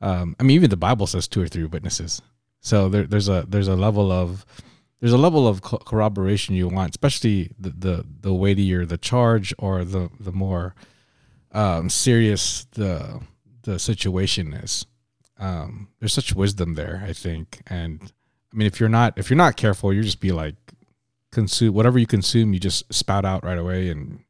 [0.01, 2.23] um, I mean, even the Bible says two or three witnesses.
[2.61, 4.45] So there, there's a there's a level of
[5.01, 9.55] there's a level of co- corroboration you want, especially the, the the weightier the charge
[9.59, 10.75] or the the more
[11.53, 13.21] um, serious the
[13.63, 14.87] the situation is.
[15.39, 18.13] Um, there's such wisdom there, I think, and
[18.53, 20.55] I mean, if you're not if you're not careful, you just be like
[21.33, 24.21] consume whatever you consume, you just spout out right away, and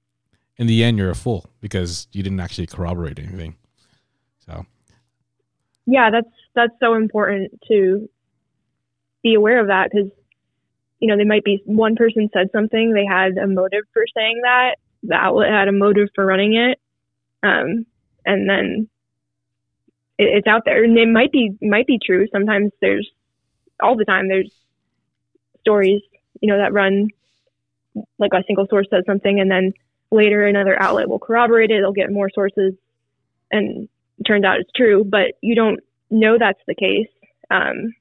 [0.57, 3.57] in the end, you're a fool because you didn't actually corroborate anything.
[4.47, 4.67] So
[5.87, 8.09] yeah, that's that's so important to
[9.23, 10.11] be aware of that because
[10.99, 14.41] you know they might be one person said something, they had a motive for saying
[14.43, 16.81] that, the outlet had a motive for running it,
[17.43, 17.87] um,
[18.25, 18.89] and then
[20.19, 22.27] it, it's out there, and it might be might be true.
[22.33, 23.09] Sometimes there's
[23.83, 24.51] all the time there's
[25.61, 26.01] stories
[26.41, 27.09] you know that run
[28.19, 29.73] like a single source says something, and then
[30.11, 31.81] later another outlet will corroborate it.
[31.81, 32.75] They'll get more sources,
[33.51, 37.09] and it turns out it's true, but you don't know that's the case
[37.51, 37.95] um,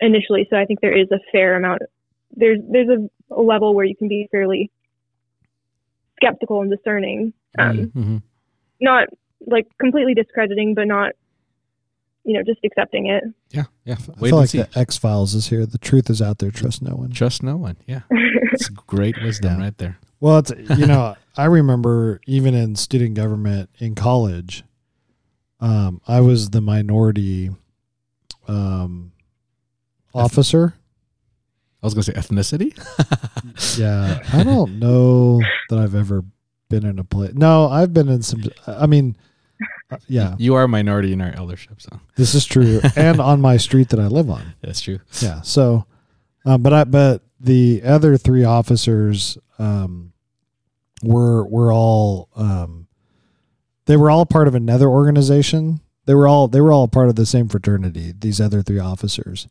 [0.00, 0.46] initially.
[0.50, 1.82] So I think there is a fair amount.
[2.36, 4.70] There's there's a, a level where you can be fairly
[6.16, 8.22] skeptical and discerning, um, Mhm.
[8.80, 9.08] not
[9.46, 11.12] like completely discrediting, but not
[12.24, 13.22] you know just accepting it.
[13.50, 13.96] yeah, yeah.
[13.98, 14.58] I Wait feel like see.
[14.62, 15.66] the X Files is here.
[15.66, 16.50] The truth is out there.
[16.50, 17.10] Trust no one.
[17.10, 17.76] Trust no one.
[17.86, 19.64] Yeah, it's great wisdom Yeah.
[19.64, 19.98] right there.
[20.20, 24.64] Well, it's you know, I remember even in student government in college,
[25.60, 27.50] um, I was the minority
[28.48, 29.12] um,
[30.14, 30.74] officer.
[31.82, 32.72] I was gonna say ethnicity.
[33.78, 36.24] Yeah, I don't know that I've ever
[36.70, 37.34] been in a place.
[37.34, 38.42] No, I've been in some.
[38.66, 39.16] I mean,
[39.90, 43.40] uh, yeah, You are a minority in our eldership, so this is true, and on
[43.40, 44.54] my street that I live on.
[44.62, 44.98] that's true.
[45.20, 45.42] Yeah.
[45.42, 45.86] So,
[46.44, 50.12] um, but I but the other three officers, um,
[51.02, 52.86] were were all um,
[53.86, 55.80] they were all part of another organization.
[56.06, 58.12] They were all they were all part of the same fraternity.
[58.18, 59.48] These other three officers,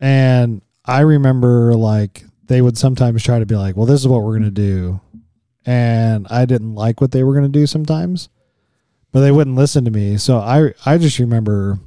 [0.00, 4.22] and I remember like they would sometimes try to be like, "Well, this is what
[4.22, 5.00] we're gonna do,"
[5.64, 8.28] and I didn't like what they were gonna do sometimes,
[9.12, 10.16] but they wouldn't listen to me.
[10.16, 11.78] So I I just remember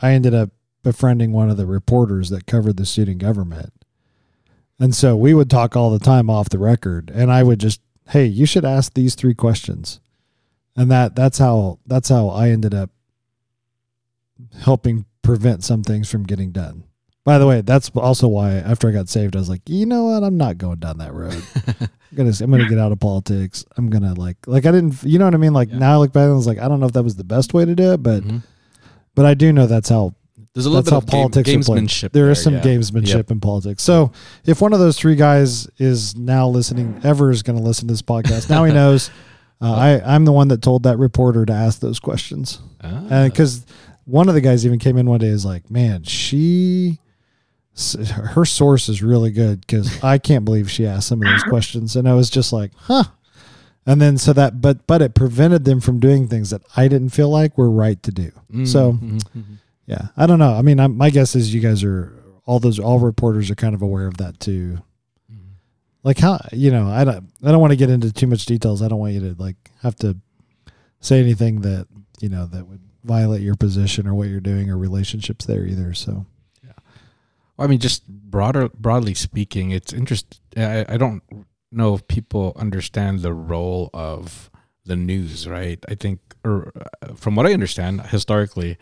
[0.00, 0.50] I ended up
[0.82, 3.72] befriending one of the reporters that covered the student government.
[4.80, 7.80] And so we would talk all the time off the record and I would just,
[8.08, 10.00] "Hey, you should ask these three questions."
[10.74, 12.90] And that that's how that's how I ended up
[14.60, 16.84] helping prevent some things from getting done.
[17.24, 20.06] By the way, that's also why after I got saved, I was like, you know
[20.06, 20.24] what?
[20.24, 21.40] I'm not going down that road.
[21.80, 23.64] I'm gonna I'm gonna get out of politics.
[23.76, 25.52] I'm gonna like like I didn't you know what I mean?
[25.54, 25.78] Like Yeah.
[25.78, 27.24] now I look back and I was like, I don't know if that was the
[27.24, 28.42] best way to do it, but Mhm.
[29.14, 30.14] but I do know that's how
[30.52, 31.84] There's a little that's bit of politics played.
[31.84, 32.10] gamesmanship.
[32.12, 32.60] There is some yeah.
[32.62, 33.30] gamesmanship Yep.
[33.30, 33.82] in politics.
[33.84, 34.10] So
[34.44, 37.94] if one of those three guys is now listening, ever is going to listen to
[37.94, 39.10] this podcast, now he knows.
[39.60, 43.04] Uh, I I'm the one that told that reporter to ask those questions, Ah.
[43.10, 43.64] and because
[44.06, 46.98] one of the guys even came in one day is like, man, she.
[47.74, 51.96] Her source is really good because I can't believe she asked some of those questions,
[51.96, 53.04] and I was just like, "Huh."
[53.86, 57.08] And then so that, but but it prevented them from doing things that I didn't
[57.10, 58.30] feel like were right to do.
[58.52, 59.42] Mm, So mhm, mhm.
[59.86, 60.52] yeah, I don't know.
[60.54, 62.12] I mean, I'm, my guess is you guys are
[62.44, 64.78] all those all reporters are kind of aware of that too.
[65.32, 65.38] Mhm.
[66.04, 68.82] Like how you know, I don't I don't want to get into too much details.
[68.82, 70.16] I don't want you to like have to
[71.00, 71.88] say anything that
[72.20, 75.92] you know that would violate your position or what you're doing or relationships there either.
[75.94, 76.24] So
[77.58, 80.38] I mean, just broader, broadly speaking, it's interesting.
[80.56, 81.22] I, I don't
[81.70, 84.50] know if people understand the role of
[84.84, 85.78] the news, right?
[85.88, 86.72] I think, or
[87.02, 88.78] uh, from what I understand, historically,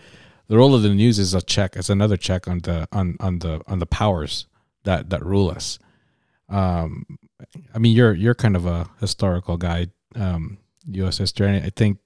[0.49, 3.39] the role of the news is a check, it's another check on the on on
[3.41, 4.47] the on the powers
[4.85, 5.79] that that rule us.
[6.49, 7.05] Um,
[7.75, 11.18] I mean, you're you're kind of a historical guy, um, U.S.
[11.18, 11.99] history, I think,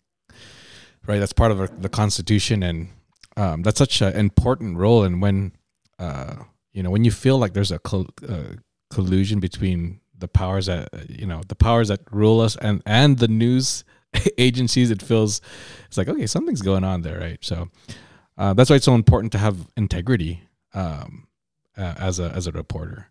[1.06, 2.88] right, that's part of the- the Constitution, and
[3.36, 5.04] um, that's such an important role.
[5.04, 5.52] And when
[5.98, 6.34] uh,
[6.74, 8.54] you know when you feel like there's a col- uh,
[8.90, 13.28] collusion between the powers that you know the powers that rule us and and the
[13.28, 13.84] news
[14.38, 15.42] agencies it feels
[15.86, 17.70] it's like okay something's going on there right so
[18.38, 20.42] uh, that's why it's so important to have integrity
[20.74, 21.28] um,
[21.78, 23.08] uh, as a as a reporter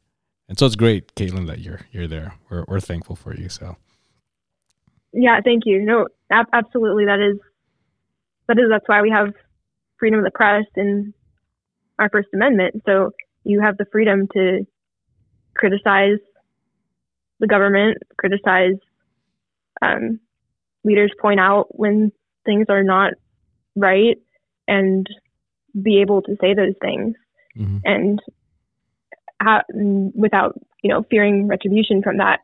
[0.50, 3.78] and so it's great Katelynn that you're you're there we're, we're thankful for you so
[5.14, 5.82] Yeah, thank you.
[5.82, 7.06] No, ab- absolutely.
[7.06, 7.40] That is,
[8.48, 9.34] that is, that's why we have
[10.00, 11.14] freedom of the press and
[12.00, 12.84] our First Amendment.
[12.86, 13.12] So
[13.44, 14.66] you have the freedom to
[15.56, 16.20] criticize
[17.40, 18.78] the government, criticize
[19.82, 20.20] um,
[20.84, 22.12] leaders, point out when
[22.46, 23.14] things are not
[23.76, 24.18] right,
[24.68, 25.08] and
[25.82, 27.16] be able to say those things
[27.58, 27.82] Mhm.
[27.84, 28.22] and
[29.42, 29.64] ha-
[30.16, 32.40] without you know fearing retribution from that.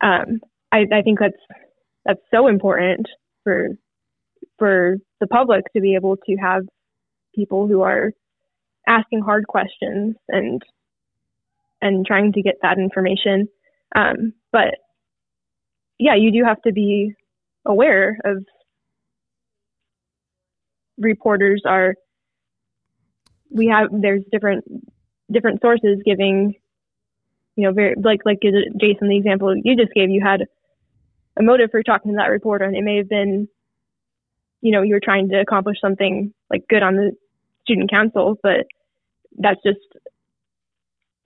[0.00, 0.40] Um,
[0.72, 1.36] I, I think that's
[2.04, 3.06] that's so important
[3.42, 3.70] for
[4.58, 6.62] for the public to be able to have
[7.34, 8.12] people who are
[8.86, 10.62] asking hard questions and
[11.80, 13.48] and trying to get that information.
[13.94, 14.76] Um, but
[15.98, 17.14] yeah, you do have to be
[17.66, 18.44] aware of
[20.98, 21.94] reporters are
[23.50, 24.64] we have there's different
[25.30, 26.54] different sources giving
[27.56, 30.42] you know very like like Jason the example you just gave you had
[31.38, 33.48] a motive for talking to that reporter and it may have been
[34.60, 37.12] you know you were trying to accomplish something like good on the
[37.64, 38.66] student council but
[39.38, 39.80] that's just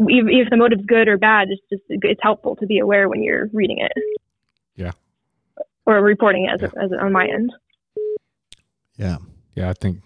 [0.00, 3.22] if, if the motive's good or bad it's just it's helpful to be aware when
[3.22, 3.92] you're reading it
[4.76, 4.92] Yeah.
[5.86, 7.52] or reporting it as, as on my end
[8.96, 9.18] yeah,
[9.54, 10.00] yeah I think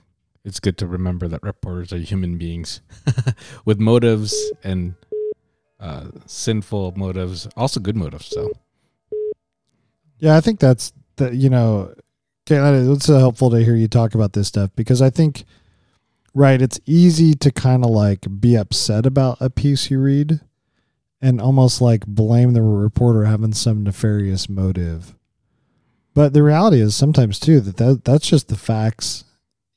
[0.44, 2.80] it's good to remember that reporters are human beings
[3.64, 4.94] with motives and
[5.80, 8.50] uh, sinful motives also good motives so
[10.18, 10.36] yeah.
[10.36, 11.34] I think that's that.
[11.34, 11.92] You know,
[12.46, 15.44] Katelynn, it's helpful to hear you talk about this stuff because I think,
[16.34, 20.40] right, it's easy to kind of like be upset about a piece you read,
[21.20, 25.14] and almost like blame the reporter having some nefarious motive.
[26.14, 29.24] But the reality is sometimes too that, that that's just the facts.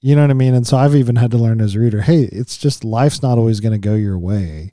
[0.01, 0.53] You know what I mean?
[0.53, 3.37] And so I've even had to learn as a reader, hey, it's just life's not
[3.37, 4.71] always going to go your way.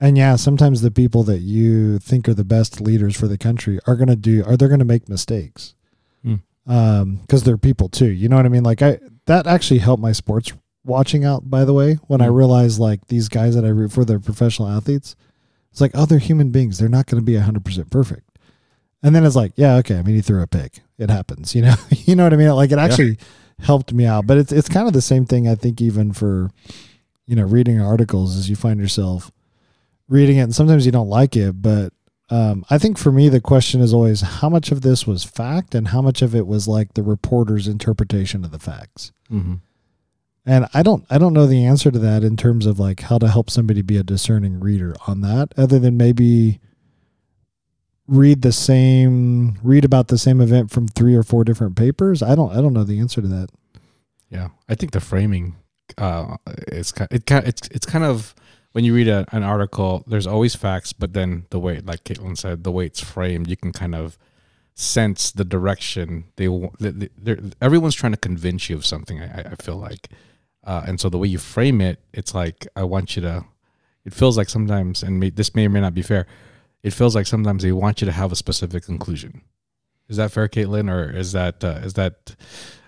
[0.00, 3.78] And yeah, sometimes the people that you think are the best leaders for the country
[3.86, 5.74] are going to do are they're going to make mistakes.
[6.22, 6.36] Hmm.
[6.66, 8.10] Um cuz they're people too.
[8.10, 8.64] You know what I mean?
[8.64, 10.52] Like I that actually helped my sports
[10.88, 12.34] watching out by the way when I Hmm.
[12.34, 15.14] realized like these guys that I root for they're professional athletes.
[15.70, 16.78] It's like, oh, they're human beings.
[16.78, 18.28] They're not going to be 100% perfect.
[19.02, 19.98] And then it's like, yeah, okay.
[19.98, 20.80] I mean, you threw a pick.
[20.98, 21.74] It happens, you know.
[21.90, 22.48] you know what I mean?
[22.50, 23.18] Like it actually
[23.60, 24.26] helped me out.
[24.26, 26.50] But it's it's kind of the same thing I think even for
[27.26, 29.30] you know reading articles as you find yourself
[30.08, 31.92] reading it and sometimes you don't like it, but
[32.30, 35.74] um, I think for me, the question is always how much of this was fact
[35.74, 39.12] and how much of it was like the reporter's interpretation of the facts.
[39.30, 39.54] Mm-hmm.
[40.48, 43.18] And I don't, I don't know the answer to that in terms of like how
[43.18, 46.58] to help somebody be a discerning reader on that, other than maybe
[48.06, 52.22] read the same, read about the same event from three or four different papers.
[52.22, 53.48] I don't, I don't know the answer to that.
[54.30, 55.56] Yeah, I think the framing
[55.98, 56.36] uh,
[56.68, 57.08] is kind.
[57.10, 57.46] It kind.
[57.46, 58.34] It's it's kind of
[58.72, 60.04] when you read a, an article.
[60.06, 63.56] There's always facts, but then the way, like Katelynn said, the way it's framed, you
[63.56, 64.18] can kind of
[64.74, 66.46] sense the direction they.
[66.78, 69.18] they- Everyone's trying to convince you of something.
[69.20, 70.08] I- I feel like,
[70.68, 73.46] uh, and so the way you frame it, it's like I want you to.
[74.04, 76.26] It feels like sometimes, and may, this may or may not be fair.
[76.82, 79.40] It feels like sometimes they want you to have a specific conclusion.
[80.10, 82.36] Is that fair, Katelynn, or is that uh, is that?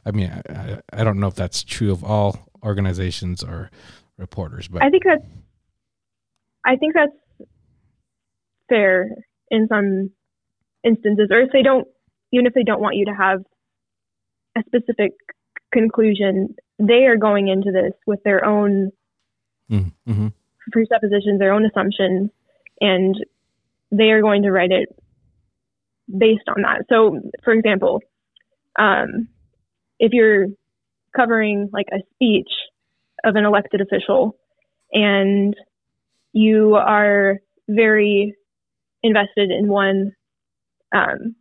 [0.05, 3.71] I mean, I, I, don't know if that's true of all organizations or
[4.19, 5.25] reporters, but I think that's
[6.67, 7.49] I think that's
[8.69, 9.09] fair
[9.51, 10.11] in some
[10.85, 11.89] instances, or if they don't,
[12.31, 13.41] even if they don't want you to have
[14.57, 15.13] a specific
[15.73, 18.91] conclusion, they are going into this with their own
[19.71, 20.33] Mm, mhm.
[20.73, 22.31] presuppositions, their own assumptions,
[22.81, 23.15] and
[23.93, 24.89] they are going to write it
[26.17, 26.87] based on that.
[26.89, 28.01] So, for example,
[28.79, 29.29] um,
[30.01, 30.47] if you're
[31.15, 32.51] covering like a speech
[33.25, 34.37] of an elected official
[34.93, 35.55] and
[36.33, 38.35] you are very
[39.03, 40.13] invested in one
[40.93, 41.37] um,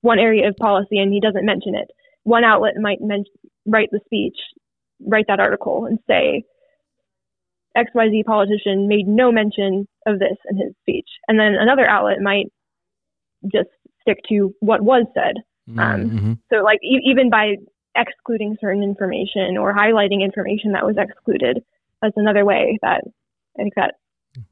[0.00, 1.90] one area of policy and he doesn't mention it,
[2.24, 3.24] one outlet might men-
[3.70, 4.36] write the speech,
[5.06, 6.44] write that article, and say
[7.76, 11.08] XYZ politician made no mention of this in his speech.
[11.28, 12.46] And then another outlet might
[13.52, 13.68] just
[14.02, 15.36] stick to what was said.
[15.78, 16.38] Um, Mhm.
[16.52, 17.56] So, like, e- even by
[17.94, 21.62] excluding certain information or highlighting information that was excluded,
[22.02, 23.02] that's another way that
[23.56, 23.94] I think that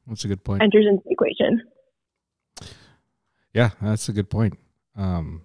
[0.07, 0.61] That's a good point.
[0.61, 1.61] enters into the equation.
[3.53, 4.57] Yeah, that's a good point.
[4.95, 5.43] Um,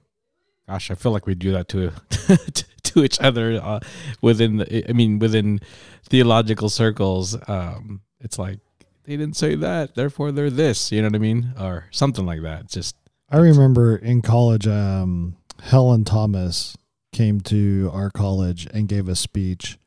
[0.69, 1.91] gosh, I feel like we do that to
[2.95, 3.81] to each other uh,
[4.21, 4.89] within the.
[4.89, 5.61] I mean, within
[6.09, 8.59] theological circles, um, it's like
[9.05, 10.91] they didn't say that, therefore they're this.
[10.91, 12.69] You know what I mean, or something like that.
[12.69, 12.97] Just
[13.31, 16.77] I remember in college, um, Helen Thomas
[17.13, 19.79] came to our college and gave a speech.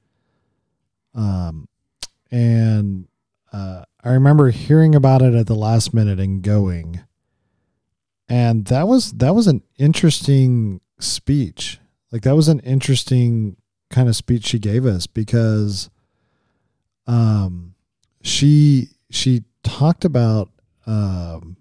[1.13, 1.67] Um,
[2.31, 3.07] and
[3.51, 7.01] uh, I remember hearing about it at the last minute and going.
[8.29, 11.79] And that was that was an interesting speech.
[12.11, 13.57] Like that was an interesting
[13.89, 15.89] kind of speech she gave us because
[17.05, 17.73] um
[18.21, 20.49] she she talked about
[20.85, 21.57] um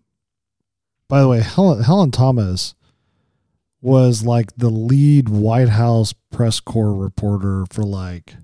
[1.08, 2.74] by the way, Helen, Helen Thomas
[3.80, 8.34] was like the lead White House press corps reporter for like,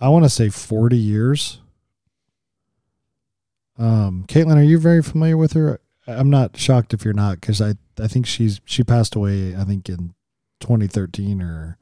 [0.00, 1.60] I want to say 40 years.
[3.78, 5.80] Um, Katelynn, are you very familiar with her?
[6.06, 9.56] I'm not shocked if you're not, because I, I think she's she passed away.
[9.56, 10.14] I think in
[10.62, 11.78] 2013 or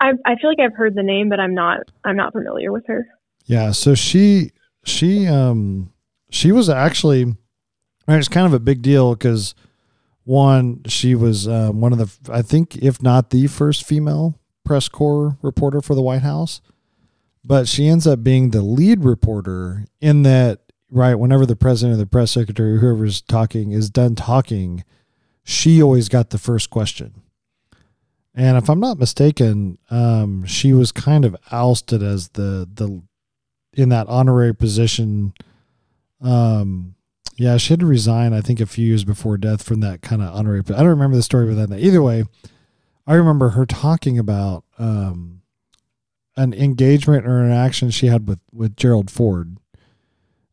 [0.00, 2.86] I, I feel like I've heard the name, but I'm not I'm not familiar with
[2.86, 3.06] her.
[3.46, 4.50] Yeah, so she
[4.84, 5.92] she um
[6.30, 7.22] she was actually
[8.06, 9.54] I mean, it's kind of a big deal because
[10.24, 14.88] one she was um, one of the I think if not the first female press
[14.88, 16.60] corps reporter for the White House,
[17.44, 20.60] but she ends up being the lead reporter in that
[20.90, 24.84] right whenever the president or the press secretary whoever's talking is done talking,
[25.44, 27.22] she always got the first question.
[28.34, 33.02] And if I'm not mistaken, um, she was kind of ousted as the the
[33.74, 35.34] in that honorary position.
[36.20, 36.96] Um,
[37.36, 38.32] yeah, she had to resign.
[38.32, 40.62] I think a few years before death from that kind of honorary.
[40.68, 41.78] I don't remember the story with that.
[41.78, 42.24] Either way,
[43.06, 45.42] I remember her talking about um,
[46.36, 49.58] an engagement or an action she had with with Gerald Ford.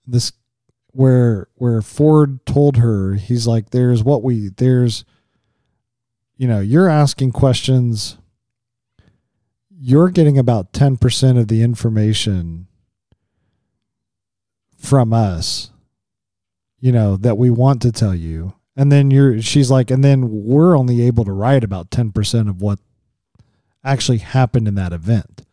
[0.05, 0.33] This
[0.91, 5.05] where where Ford told her he's like, "There's what we there's."
[6.37, 8.17] You know, you're asking questions
[9.83, 12.67] you're getting about 10% of the information
[14.77, 15.71] from us
[16.79, 20.45] you know that we want to tell you and then you're she's like and then
[20.45, 22.79] we're only able to write about 10% of what
[23.83, 25.43] actually happened in that event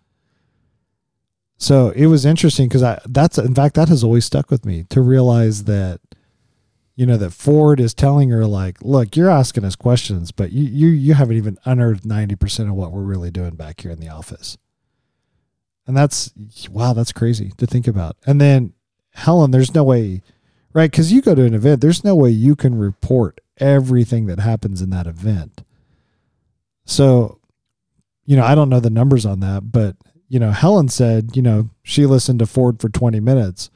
[1.58, 4.84] so it was interesting because i that's in fact that has always stuck with me
[4.84, 6.00] to realize that
[6.98, 10.64] you know that ford is telling her like look you're asking us questions but you
[10.64, 14.08] you, you haven't even unearthed 90% of what we're really doing back here in the
[14.08, 14.58] office.
[15.86, 16.32] And that's
[16.68, 18.16] wow that's crazy to think about.
[18.26, 18.72] And then
[19.12, 20.22] helen there's no way
[20.72, 24.40] right because you go to an event there's no way you can report everything that
[24.40, 25.62] happens in that event.
[26.84, 27.38] So
[28.24, 29.94] you know i don't know the numbers on that but
[30.28, 33.70] you know helen said you know she listened to ford for 20 minutes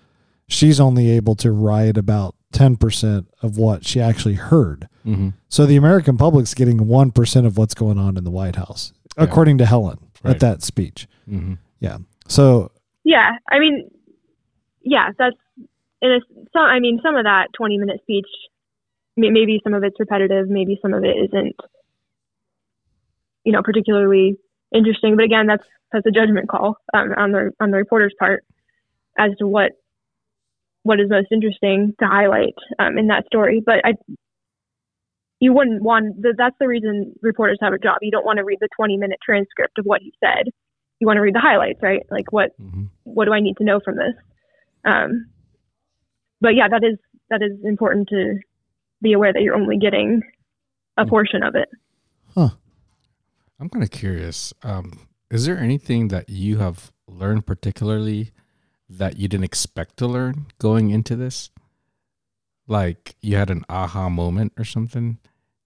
[0.48, 4.86] she's only able to write about 10% of what she actually heard.
[5.06, 5.30] Mm-hmm.
[5.48, 9.24] So the American public's getting 1% of what's going on in the White House, Yeah.
[9.24, 10.34] according to Helen Right.
[10.34, 11.08] at that speech.
[11.26, 11.54] Mm-hmm.
[12.28, 12.70] So,
[13.04, 13.88] Yeah, I mean,
[14.82, 15.36] yeah, that's
[16.02, 16.18] in a
[16.52, 16.62] some.
[16.66, 18.28] I mean, some of that twenty minute speech,
[19.16, 21.56] maybe some of it's repetitive, maybe some of it isn't,
[23.44, 24.36] you know, particularly
[24.74, 25.16] interesting.
[25.16, 28.44] But again, that's that's a judgment call um, on the on the reporter's part
[29.18, 29.72] as to what
[30.84, 33.62] what is most interesting to highlight um, in that story.
[33.64, 33.94] But I,
[35.40, 37.98] you wouldn't want th- that's the reason reporters have a job.
[38.02, 40.48] You don't want to read the twenty minute transcript of what he said.
[41.00, 42.02] You want to read the highlights, right?
[42.10, 42.84] Like what Mm-hmm.
[43.04, 44.14] what do I need to know from this?
[44.84, 45.26] Um,
[46.40, 46.98] but yeah, that is
[47.30, 48.38] that is important to
[49.00, 50.22] be aware that you're only getting
[50.96, 51.08] a Hmm.
[51.10, 51.68] portion of it.
[53.62, 54.52] I'm kind of curious.
[54.64, 58.32] Um, is there anything that you have learned particularly
[58.88, 61.48] that you didn't expect to learn going into this?
[62.66, 65.18] Like you had an aha moment or something,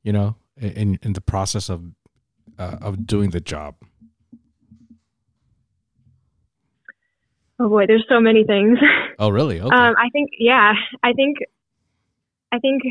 [0.03, 1.93] you know, in in the process of
[2.59, 3.77] uh, of doing the job.
[7.59, 8.79] Oh boy, there's so many things.
[9.19, 9.59] Oh, really?
[9.59, 9.75] Okay.
[9.75, 11.39] Um, I think, yeah, I think,
[12.53, 12.83] I think,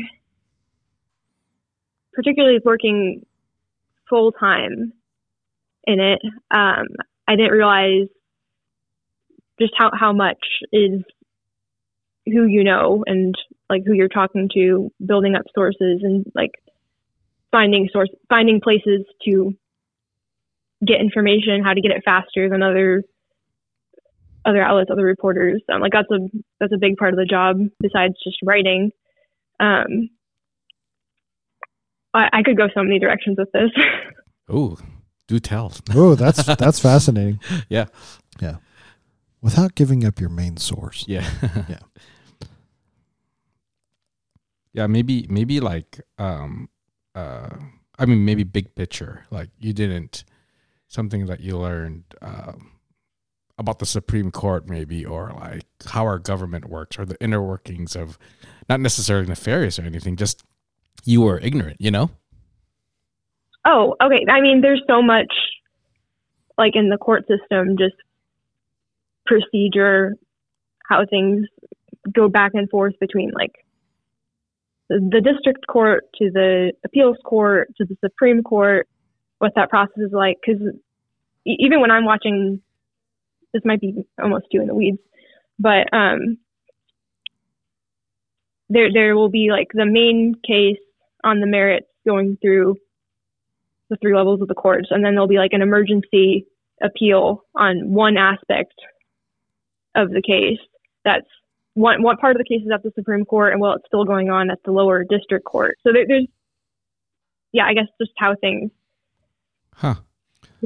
[2.12, 3.24] particularly working
[4.08, 4.92] full time
[5.86, 6.20] in it,
[6.50, 6.86] um,
[7.28, 8.08] I didn't realize
[9.60, 10.38] just how how much
[10.72, 11.02] is
[12.26, 13.34] who you know and
[13.70, 16.52] like who you're talking to, building up sources and like
[17.50, 19.54] finding source, finding places to
[20.86, 23.02] get information, how to get it faster than other
[24.44, 25.62] other outlets, other reporters.
[25.72, 26.18] Um, like that's a
[26.60, 28.90] that's a big part of the job besides just writing.
[29.58, 30.10] Um,
[32.14, 33.70] I, I could go so many directions with this.
[34.48, 34.76] oh,
[35.26, 35.72] do tell.
[35.94, 37.40] oh, that's that's fascinating.
[37.68, 37.86] yeah.
[38.40, 38.56] Yeah.
[39.40, 41.04] Without giving up your main source.
[41.06, 41.28] Yeah.
[41.68, 41.78] Yeah.
[44.72, 46.68] Yeah, maybe maybe like um
[47.14, 47.48] uh
[47.98, 49.24] I mean maybe big picture.
[49.30, 50.24] Like you didn't
[50.86, 52.72] something that you learned um
[53.58, 57.96] about the Supreme Court maybe or like how our government works or the inner workings
[57.96, 58.18] of
[58.68, 60.42] not necessarily nefarious or anything, just
[61.04, 62.10] you were ignorant, you know?
[63.66, 64.24] Oh, okay.
[64.30, 65.32] I mean, there's so much
[66.56, 67.96] like in the court system, just
[69.26, 70.14] procedure,
[70.88, 71.46] how things
[72.14, 73.52] go back and forth between like
[74.88, 78.88] the, district court to the appeals court to the Supreme Court,
[79.38, 80.38] what that process is like.
[80.44, 80.62] Because
[81.44, 82.62] even when I'm watching,
[83.52, 84.98] this might be almost too in the weeds,
[85.58, 86.38] but um,
[88.68, 90.78] there there will be like the main case
[91.24, 92.76] on the merits going through
[93.90, 96.46] the three levels of the courts, and then there'll be like an emergency
[96.82, 98.74] appeal on one aspect
[99.94, 100.58] of the case.
[101.04, 101.26] That's
[101.74, 104.04] one one part of the case is at the Supreme Court, and while it's still
[104.04, 105.76] going on at the lower district court.
[105.86, 106.26] So there, there's,
[107.52, 108.70] yeah, I guess just how things
[109.74, 109.96] Huh.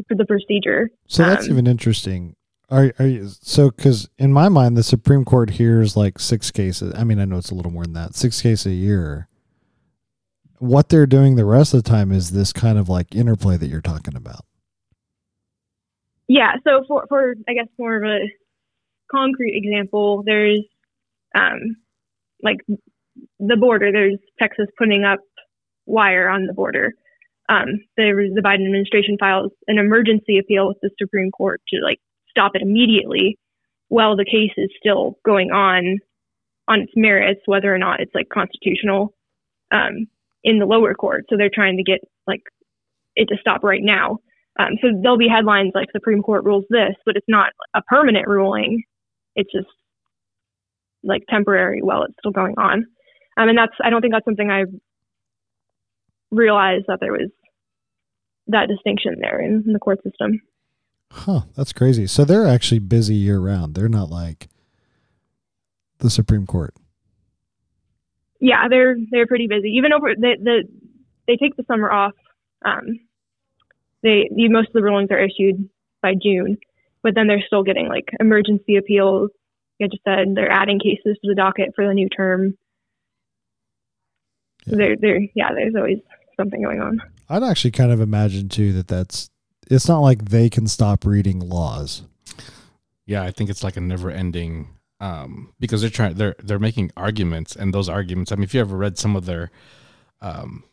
[0.08, 0.88] for the procedure.
[1.08, 2.36] So that's Um, even interesting.
[2.70, 3.70] Are are you so?
[3.70, 6.94] Because in my mind, the Supreme Court hears like six cases.
[6.96, 8.14] I mean, I know it's a little more than that.
[8.14, 9.26] Six cases a year.
[10.61, 13.66] What they're doing the rest of the time is this kind of like interplay that
[13.66, 14.44] you're talking about.
[16.28, 18.18] Yeah, so for, for I guess more of a
[19.11, 20.62] concrete example, there's
[21.34, 21.76] um,
[22.42, 22.58] like
[23.38, 23.90] the border.
[23.90, 25.20] There's Texas putting up
[25.86, 26.92] wire on the border.
[27.48, 32.00] Um, was the Biden administration files an emergency appeal with the Supreme Court to like
[32.28, 33.38] stop it immediately,
[33.88, 35.98] while the case is still going on
[36.68, 39.14] on its merits, whether or not it's like constitutional
[39.72, 40.06] um,
[40.45, 41.26] in the lower court.
[41.28, 42.43] So they're trying to get like
[43.16, 44.18] it to stop right now.
[44.59, 48.26] Um, so there'll be headlines like Supreme Court rules this, but it's not a permanent
[48.26, 48.82] ruling.
[49.36, 49.68] It's just
[51.03, 52.86] like temporary while it's still going on.
[53.38, 54.74] Um, and that's, I don't think that's something I've
[56.30, 57.30] realized that there was
[58.49, 60.41] that distinction there in, in the court system.
[61.12, 62.07] Huh, that's crazy.
[62.07, 63.74] So they're actually busy year round.
[63.74, 64.49] They're not like
[65.99, 66.74] the Supreme Court.
[68.41, 69.68] Yeah, they're, they're pretty busy.
[69.76, 70.64] Even over the, the
[71.26, 72.12] they take the summer off.
[72.64, 73.01] Um,
[74.03, 75.68] they, most of the rulings are issued
[76.03, 76.59] by June,
[77.03, 79.30] but then they're still getting like emergency appeals.
[79.78, 82.57] Like I just said, they're adding cases to the docket for the new term.
[84.66, 84.76] Yeah.
[84.76, 85.53] There, there, yeah.
[85.55, 85.99] There's always
[86.36, 87.01] something going on.
[87.28, 89.30] I'd actually kind of imagine too that that's.
[89.70, 92.03] It's not like they can stop reading laws.
[93.07, 94.68] Yeah, I think it's like a never ending
[95.01, 98.61] um because they're trying they're they're making arguments and those arguments I mean if you
[98.61, 99.51] ever read some of their
[100.20, 100.64] um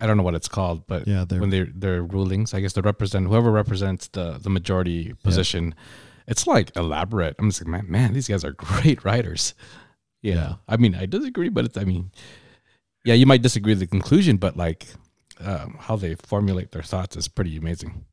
[0.00, 2.74] I don't know what it's called, but Yeah, they're when they their rulings, I guess
[2.74, 5.74] they represent whoever represents the the majority position.
[6.26, 7.36] It's like elaborate.
[7.38, 9.54] I'm just like, man, man, these guys are great writers.
[10.22, 10.54] Yeah.
[10.68, 12.10] I mean, I disagree, but it's, I mean,
[13.04, 14.86] yeah, you might disagree with the conclusion, but like
[15.40, 18.06] um, how they formulate their thoughts is pretty amazing.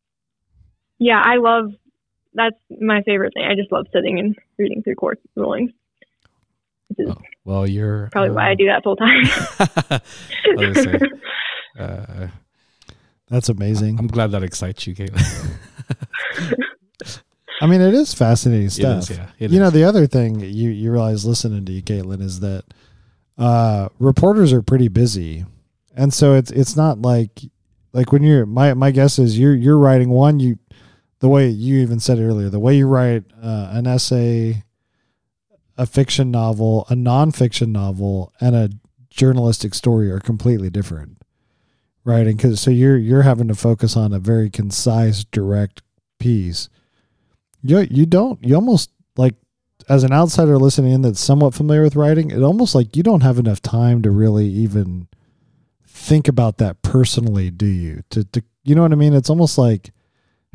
[1.00, 1.72] Yeah, I love
[2.34, 3.44] that's my favorite thing.
[3.44, 5.72] I just love sitting and reading through court rulings.
[7.00, 7.16] Oh,
[7.46, 9.24] well, you're probably why I uh, do that full time.
[9.90, 10.02] I
[10.58, 10.88] was
[11.80, 12.28] uh,
[13.30, 13.98] That's amazing.
[13.98, 15.58] I'm glad that excites you, Katelynn.
[17.62, 19.10] I mean, it is fascinating stuff.
[19.10, 19.28] is, yeah.
[19.40, 22.66] it you know, the other thing you you realize listening to you, Katelynn, is that
[23.38, 25.46] uh, reporters are pretty busy,
[25.96, 27.40] and so it's it's not like
[27.94, 30.58] like when you're my my guess is you're you're writing one you
[31.22, 34.64] the way you even said earlier the way you write uh, an essay,
[35.78, 38.70] a fiction novel, a nonfiction novel, and a
[39.10, 41.22] journalistic story are completely different,
[42.04, 42.26] right?
[42.26, 45.84] And because so you're you're having to focus on a very concise, direct
[46.20, 46.70] piece.
[47.62, 49.36] You you don't you almost like
[49.88, 53.22] as an outsider listening in that's somewhat familiar with writing it almost like you don't
[53.22, 55.08] have enough time to really even
[55.86, 58.02] think about that personally do you?
[58.10, 59.14] To, to you know what i mean?
[59.14, 59.92] It's almost like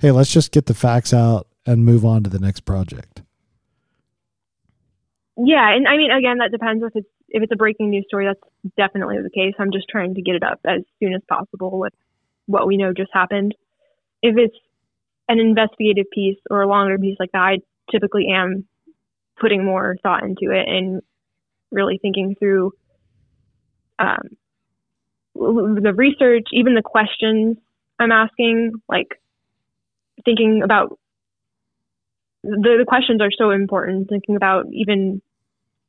[0.01, 3.23] hey let's just get the facts out and move on to the next project
[5.37, 8.27] yeah, and I mean, again, that depends if it's if it's a breaking news story.
[8.27, 9.55] That's definitely the case.
[9.59, 11.93] I'm just trying to get it up as soon as possible with
[12.47, 13.55] what we know just happened.
[14.23, 14.57] If it's
[15.29, 17.59] an investigative piece or a longer piece like that, I
[17.91, 18.65] typically am
[19.39, 21.03] putting more thought into it and
[21.71, 22.73] really thinking through
[23.99, 24.37] um,
[25.35, 27.59] the research, even the questions
[27.99, 29.21] I'm asking, like
[30.25, 30.99] thinking about
[32.43, 34.09] the, the questions are so important.
[34.09, 35.21] Thinking about even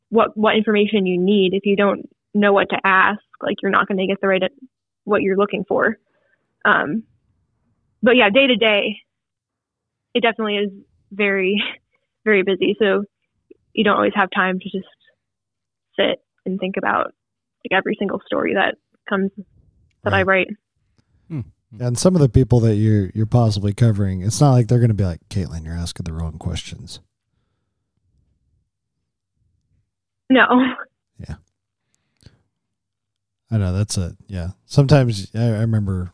[0.09, 1.53] what what information you need.
[1.53, 4.43] If you don't know what to ask, like you're not going to get the right
[5.03, 5.97] what you're looking for.
[6.65, 7.03] Um,
[8.03, 8.97] but yeah, day to day,
[10.13, 10.71] it definitely is
[11.11, 11.63] very
[12.25, 12.75] very busy.
[12.79, 13.03] So
[13.73, 14.87] you don't always have time to just
[15.97, 17.13] sit and think about
[17.63, 18.75] like every single story that
[19.07, 19.31] comes
[20.03, 20.47] that I write.
[21.79, 24.87] And some of the people that you're you're possibly covering it's not like they're going
[24.89, 26.99] to be like katelynn you're asking the wrong questions
[30.29, 30.45] No,
[31.19, 31.35] Yeah.
[33.49, 34.49] I know that's a yeah.
[34.65, 36.11] Sometimes I, I remember,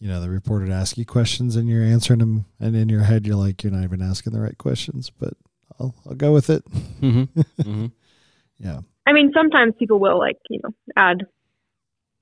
[0.00, 3.02] you know, the reporter would ask you questions and you're answering them, and in your
[3.04, 5.34] head you're like, you're not even asking the right questions, but
[5.78, 6.64] I'll I'll go with it.
[7.00, 7.28] Mhm.
[7.60, 7.92] Mhm.
[8.58, 11.26] Yeah, I mean sometimes people will like you know add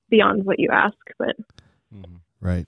[0.09, 1.35] beyond what you ask, but
[1.95, 2.19] Mhm.
[2.41, 2.67] Right.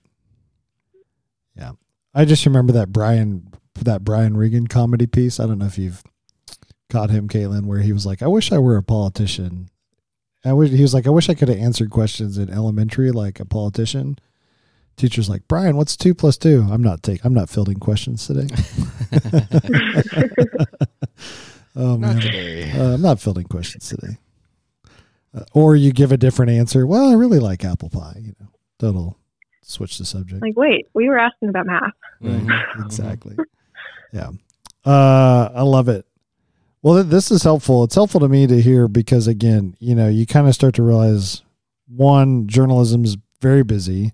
[1.56, 1.72] Yeah,
[2.14, 3.52] I just remember that Brian
[3.82, 5.40] that Brian Regan comedy piece.
[5.40, 6.02] I don't know if you've
[6.88, 9.68] caught him, Katelynn, where he was like, "I wish I were a politician."
[10.44, 13.40] I wish he was like, "I wish I could have answered questions in elementary like
[13.40, 14.18] a politician."
[14.96, 16.66] Teacher's like, "Brian, what's two plus two?
[16.70, 17.24] I'm not take.
[17.24, 18.46] I'm not fielding questions today.
[21.76, 22.22] oh man,
[22.78, 24.18] uh, I'm not fielding questions today.
[25.34, 26.86] Uh, or you give a different answer.
[26.86, 28.20] Well, I really like apple pie.
[28.20, 28.48] You know,
[28.78, 29.18] that'll
[29.64, 30.42] switch the subject.
[30.42, 31.92] like wait, we were asking about math.
[32.20, 32.32] Right.
[32.40, 32.84] Mhm.
[32.84, 33.36] Exactly.
[34.12, 34.30] yeah.
[34.84, 36.06] Uh, I love it.
[36.82, 37.84] Well, th- this is helpful.
[37.84, 40.82] It's helpful to me to hear because, again, you know, you kind of start to
[40.82, 41.42] realize
[41.88, 44.12] one, journalism is very busy.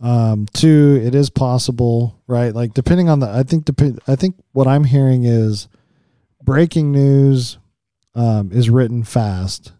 [0.00, 2.52] Um, two, it is possible, right?
[2.54, 5.68] Like depending on the, I think dep- I think what I'm hearing is
[6.42, 7.58] breaking news
[8.14, 9.72] um, is written fast.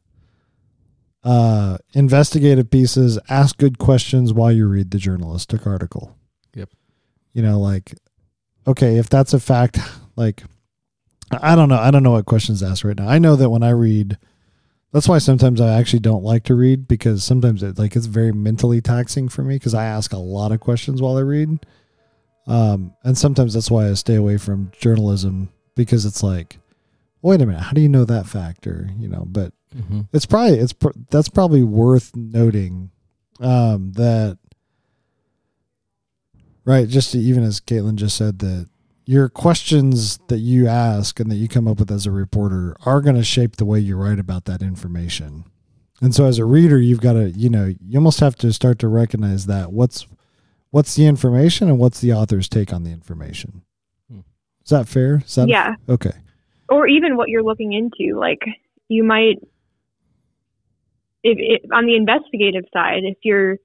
[1.26, 6.16] Uh, investigative pieces ask good questions while you read the journalistic article.
[6.54, 6.70] Yep.
[7.32, 7.94] You know, like,
[8.64, 9.80] okay, if that's a fact,
[10.16, 10.44] like,
[11.32, 11.80] I don't know.
[11.80, 13.08] I don't know what questions to ask right now.
[13.08, 14.16] I know that when I read,
[14.92, 18.30] that's why sometimes I actually don't like to read because sometimes it like it's very
[18.30, 21.66] mentally taxing for me because I ask a lot of questions while I read.
[22.46, 26.58] Um, and sometimes that's why I stay away from journalism because it's like,
[27.20, 28.88] wait a minute, how do you know that factor?
[28.96, 30.08] You know, but Mhm.
[30.12, 32.90] it's probably it's pr- that's probably worth noting
[33.40, 34.38] um, that
[36.64, 38.68] right just to, even as katelynn just said that
[39.04, 43.00] your questions that you ask and that you come up with as a reporter are
[43.00, 45.44] going to shape the way you write about that information
[46.00, 48.78] and so as a reader you've got to you know you almost have to start
[48.78, 50.06] to recognize that what's
[50.70, 53.62] what's the information and what's the author's take on the information
[54.10, 54.20] Hmm.
[54.64, 55.74] is that fair is that Yeah.
[55.88, 56.12] okay
[56.68, 58.18] or even what you're looking into.
[58.18, 58.40] Like
[58.88, 59.36] you might,
[61.26, 63.56] if, if on the investigative side, if you're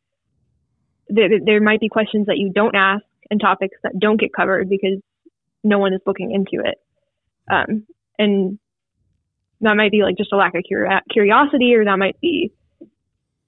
[1.10, 4.68] there, there might be questions that you don't ask and topics that don't get covered
[4.70, 5.00] because
[5.64, 6.80] no one is looking into it,
[7.52, 7.86] um,
[8.18, 8.58] and
[9.62, 12.52] that might be like just a lack of curiosity, or that might be,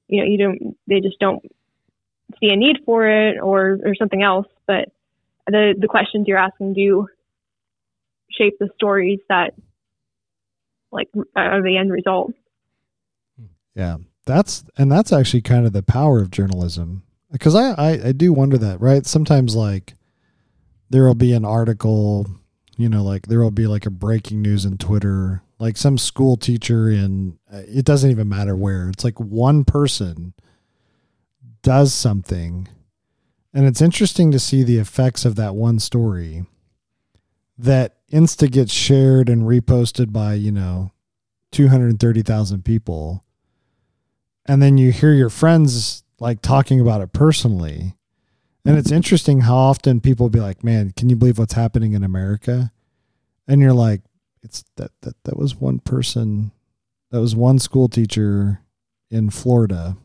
[0.07, 1.43] you know, you don't they just don't
[2.39, 4.47] see a need for it, or or something else.
[4.67, 4.89] But
[5.47, 7.07] the the questions you're asking do
[8.29, 9.53] shape the stories that
[10.91, 12.33] like uh, the end result.
[13.75, 17.03] Yeah, that's and that's actually kind of the power of journalism.
[17.31, 19.05] Because I, I I do wonder that right?
[19.05, 19.95] Sometimes like
[20.89, 22.27] there will be an article
[22.77, 26.35] you know like there will be like a breaking news in Twitter like some school
[26.35, 30.33] teacher in uh, it doesn't even matter where it's like one person
[31.61, 32.67] does something.
[33.53, 36.45] And it's interesting to see the effects of that one story
[37.57, 40.91] that insta gets shared and reposted by you know
[41.51, 43.22] 230,000 people
[44.45, 47.95] and then you hear your friends like talking about it personally.
[48.65, 52.03] And it's interesting how often people be like man can you believe what's happening in
[52.03, 52.71] america?
[53.47, 54.01] And you're like
[54.41, 56.51] it's that that that was one person
[57.11, 58.61] that was one school teacher
[59.11, 59.97] in florida.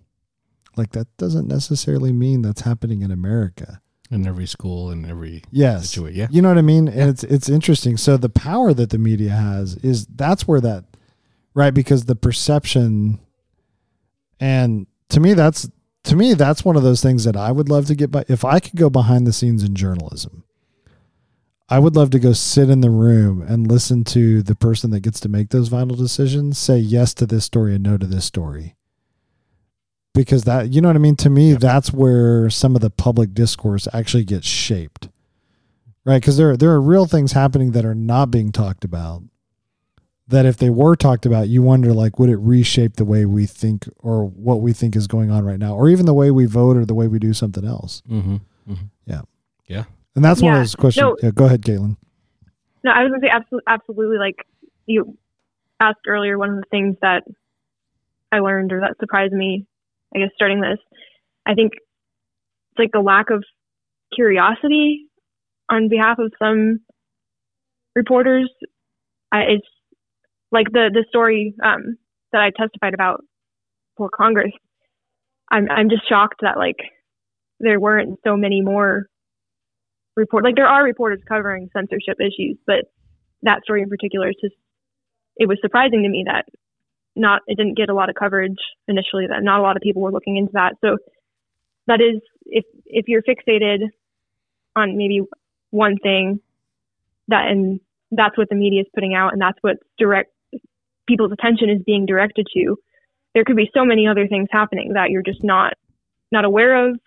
[0.76, 3.80] Like that doesn't necessarily mean that's happening in america.
[4.10, 5.90] In every school and every yes.
[5.90, 6.18] situation.
[6.18, 6.28] Yeah.
[6.30, 6.88] you know what i mean?
[6.88, 7.96] And it's it's interesting.
[7.96, 10.84] So the power that the media has is that's where that
[11.54, 13.20] right because the perception
[14.40, 15.68] and to me that's
[16.04, 18.44] to me that's one of those things that i would love to get by if
[18.44, 20.44] i could go behind the scenes in journalism
[21.68, 25.00] i would love to go sit in the room and listen to the person that
[25.00, 28.24] gets to make those vital decisions say yes to this story and no to this
[28.24, 28.74] story.
[30.14, 31.16] Because that you know what i mean?
[31.16, 35.08] To me that's where some of the public discourse actually gets shaped.
[36.04, 36.20] Right?
[36.20, 39.22] Because there, there are real things happening that are not being talked about
[40.28, 43.46] that if they were talked about you wonder like would it reshape the way we
[43.46, 46.44] think or what we think is going on right now or even the way we
[46.46, 48.34] vote or the way we do something else Mm-hmm.
[48.70, 48.84] Mm-hmm.
[49.06, 49.22] Yeah.
[49.66, 49.84] Yeah.
[50.14, 51.16] and that's one of those questions No.
[51.22, 51.96] yeah go ahead katelynn
[52.84, 54.18] No, I was gonna say absolutely, absolutely.
[54.18, 54.46] Like
[54.86, 55.16] you
[55.80, 57.22] asked earlier, one of the things that
[58.32, 59.66] I learned or that surprised me,
[60.14, 60.78] I guess, starting this,
[61.46, 63.42] I think it's like the lack of
[64.14, 65.06] curiosity
[65.70, 66.80] on behalf of some
[67.94, 68.50] reporters.
[69.32, 69.66] I, it's
[70.50, 71.96] like the the story um,
[72.32, 73.24] that I testified about
[73.96, 74.52] for Congress.
[75.50, 76.76] I'm I'm just shocked that like
[77.60, 79.06] there weren't so many more
[80.16, 82.86] report like there are reporters covering censorship issues, but
[83.42, 84.54] that story in particular is just
[85.36, 86.44] it was surprising to me that
[87.16, 90.02] not it didn't get a lot of coverage initially that not a lot of people
[90.02, 90.74] were looking into that.
[90.80, 90.96] So
[91.86, 93.88] that is if if you're fixated
[94.76, 95.22] on maybe
[95.70, 96.40] one thing
[97.28, 97.80] that and
[98.10, 100.30] that's what the media is putting out and that's what direct
[101.08, 102.76] people's attention is being directed to
[103.34, 105.74] there could be so many other things happening that you're just not
[106.32, 107.00] not aware of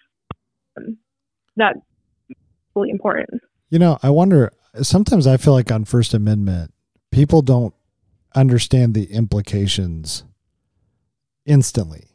[0.78, 0.98] um,
[1.58, 1.76] that
[2.76, 4.52] really important You know, I wonder.
[4.82, 6.74] Sometimes I feel like on First Amendment,
[7.12, 7.74] people don't
[8.34, 10.24] understand the implications
[11.46, 12.06] instantly.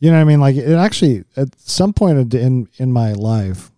[0.00, 0.40] You know what I mean?
[0.40, 3.70] Like it actually, at some point in in my life,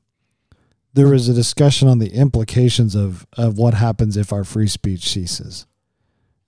[0.95, 5.09] there was a discussion on the implications of of what happens if our free speech
[5.09, 5.67] ceases.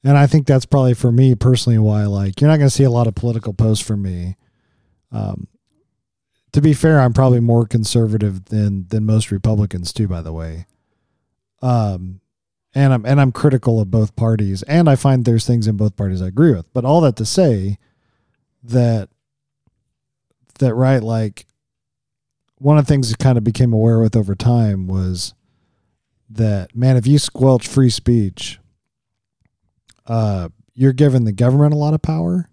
[0.03, 2.85] And I think that's probably for me personally why like you're not going to see
[2.85, 4.37] a lot of political posts from me.
[5.13, 5.49] Um,
[6.53, 10.09] to be fair, I'm probably more conservative than than most Republicans too.
[10.09, 10.67] By the way,
[11.63, 12.21] um,
[12.75, 15.97] and I'm and I'm critical of both parties, and I find there's things in both
[15.97, 16.73] parties I agree with.
[16.73, 17.79] But all that to say
[18.63, 19.09] that
[20.59, 21.47] that right, like
[22.57, 25.35] one of the things I kind of became aware with over time was
[26.29, 28.60] that man, if you squelch free speech,
[30.11, 32.51] uh, you're giving the government a lot of power,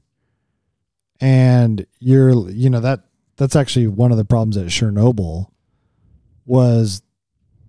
[1.20, 3.02] and you're you know that
[3.36, 5.48] that's actually one of the problems at Chernobyl
[6.46, 7.02] was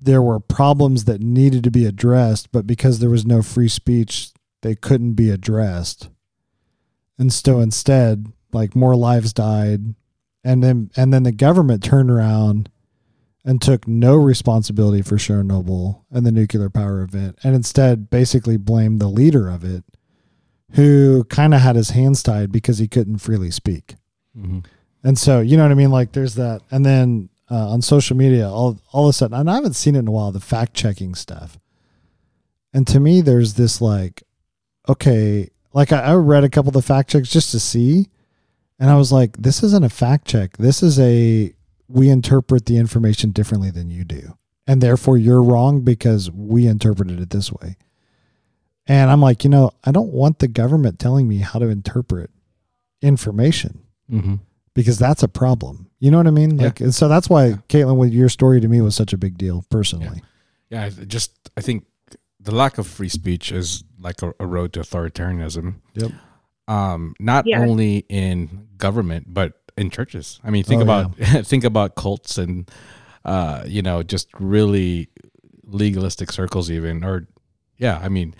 [0.01, 4.31] there were problems that needed to be addressed, but because there was no free speech,
[4.61, 6.11] they couldn't be addressed.
[7.19, 9.95] And so instead, like more lives died,
[10.45, 12.71] and then and then the government turned around
[13.49, 19.01] and took no responsibility for Chernobyl and the nuclear power event, and instead basically blamed
[19.01, 19.85] the leader of it,
[20.73, 23.97] who kind of had his hands tied because he couldn't freely speak.
[24.37, 24.59] Mm-hmm.
[25.03, 25.91] And so, you know what I mean?
[25.91, 26.61] Like there's that.
[26.71, 29.97] And then uh, on social media, all, all of a sudden, and I haven't seen
[29.97, 31.59] it in a while, the fact checking stuff.
[32.75, 34.25] And to me, there's this like,
[34.91, 38.11] okay, like I, I read a couple of the fact checks just to see.
[38.79, 40.59] And I was like, this isn't a fact check.
[40.59, 41.55] This is a,
[41.89, 44.37] we interpret the information differently than you do.
[44.67, 47.77] And therefore you're wrong because we interpreted it this way.
[48.87, 52.31] And I'm like, you know, I don't want the government telling me how to interpret
[53.03, 54.37] information Mm-hmm.
[54.75, 55.91] because that's a problem.
[56.01, 56.57] You know what I mean?
[56.59, 56.65] Yeah.
[56.67, 57.57] Like, and so that's why Yeah.
[57.69, 60.23] Katelynn, with your story to me was such a big deal personally.
[60.71, 61.85] Yeah, I just I think
[62.41, 65.75] the lack of free speech is like a, a road to authoritarianism.
[65.93, 66.13] Yep.
[66.69, 67.61] Um, not Yeah.
[67.61, 70.41] only in government but in churches.
[70.45, 71.15] I mean, think Oh, about
[71.47, 72.71] think about cults and
[73.25, 75.09] uh, you know, just really
[75.65, 77.27] legalistic circles even or
[77.77, 78.35] yeah, I mean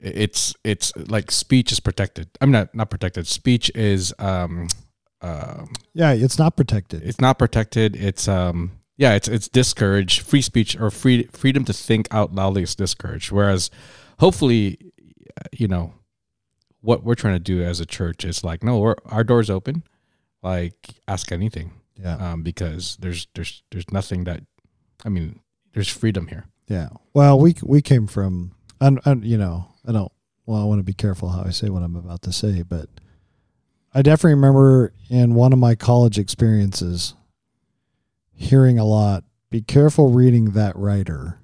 [0.00, 2.28] it's it's like speech is protected.
[2.40, 3.26] I'm not not protected.
[3.26, 4.68] Speech is um
[5.22, 7.02] uh, Yeah, it's not protected.
[7.02, 7.94] it's not protected.
[7.96, 10.20] It's um yeah, it's it's discouraged.
[10.22, 13.30] Free speech or free freedom to think out loudly is discouraged.
[13.32, 13.70] Whereas,
[14.18, 14.78] hopefully,
[15.52, 15.94] you know,
[16.82, 19.84] what we're trying to do as a church is like, no, we're, our doors open.
[20.42, 20.74] Like,
[21.06, 22.32] ask anything, yeah.
[22.32, 24.42] um, because there's there's there's nothing that,
[25.04, 25.40] I mean,
[25.74, 26.46] there's freedom here.
[26.66, 26.88] Yeah.
[27.12, 30.12] Well, we we came from, and, and you know, I don't.
[30.46, 32.88] Well, I want to be careful how I say what I'm about to say, but
[33.94, 37.14] I definitely remember in one of my college experiences
[38.34, 39.24] hearing a lot.
[39.50, 41.40] Be careful reading that writer.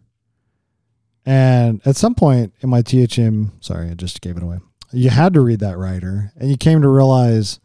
[1.25, 4.59] And at some point in my THM, sorry, I just gave it away.
[4.93, 7.59] You had to read that writer, and you came to realize,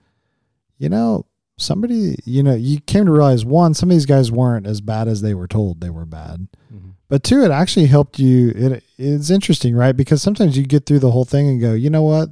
[0.82, 1.28] you know,
[1.58, 5.08] somebody, you know, you came to realize one, some of these guys weren't as bad
[5.08, 6.48] as they were told they were bad.
[7.08, 9.96] But two it actually helped you it, it's interesting right?
[9.96, 12.30] Because sometimes you get through the whole thing and go you know what?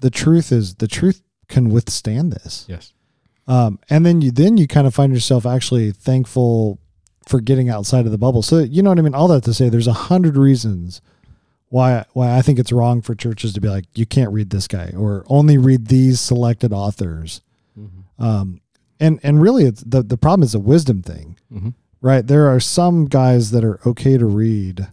[0.00, 2.66] The truth is the truth can withstand this.
[2.68, 2.92] Yes.
[3.46, 6.78] um, and then you then you kind of find yourself actually thankful
[7.26, 8.42] for getting outside of the bubble.
[8.42, 9.14] So you know what i mean?
[9.14, 11.00] All that to say there's a hundred reasons
[11.70, 14.68] why why i think it's wrong for churches to be like you can't read this
[14.68, 17.40] guy or only read these selected authors.
[18.18, 18.60] Um,
[19.00, 21.70] and and really it's the, the problem is a wisdom thing Mm-hmm.
[22.02, 22.26] right?
[22.26, 24.88] There are some guys that are okay to read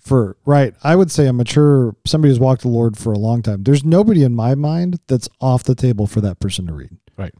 [0.00, 0.74] for right?
[0.84, 3.84] I would say a mature somebody who's walked the lord for a long time there's
[3.84, 6.90] nobody in my mind that's off the table for that person to read.
[7.16, 7.34] Right.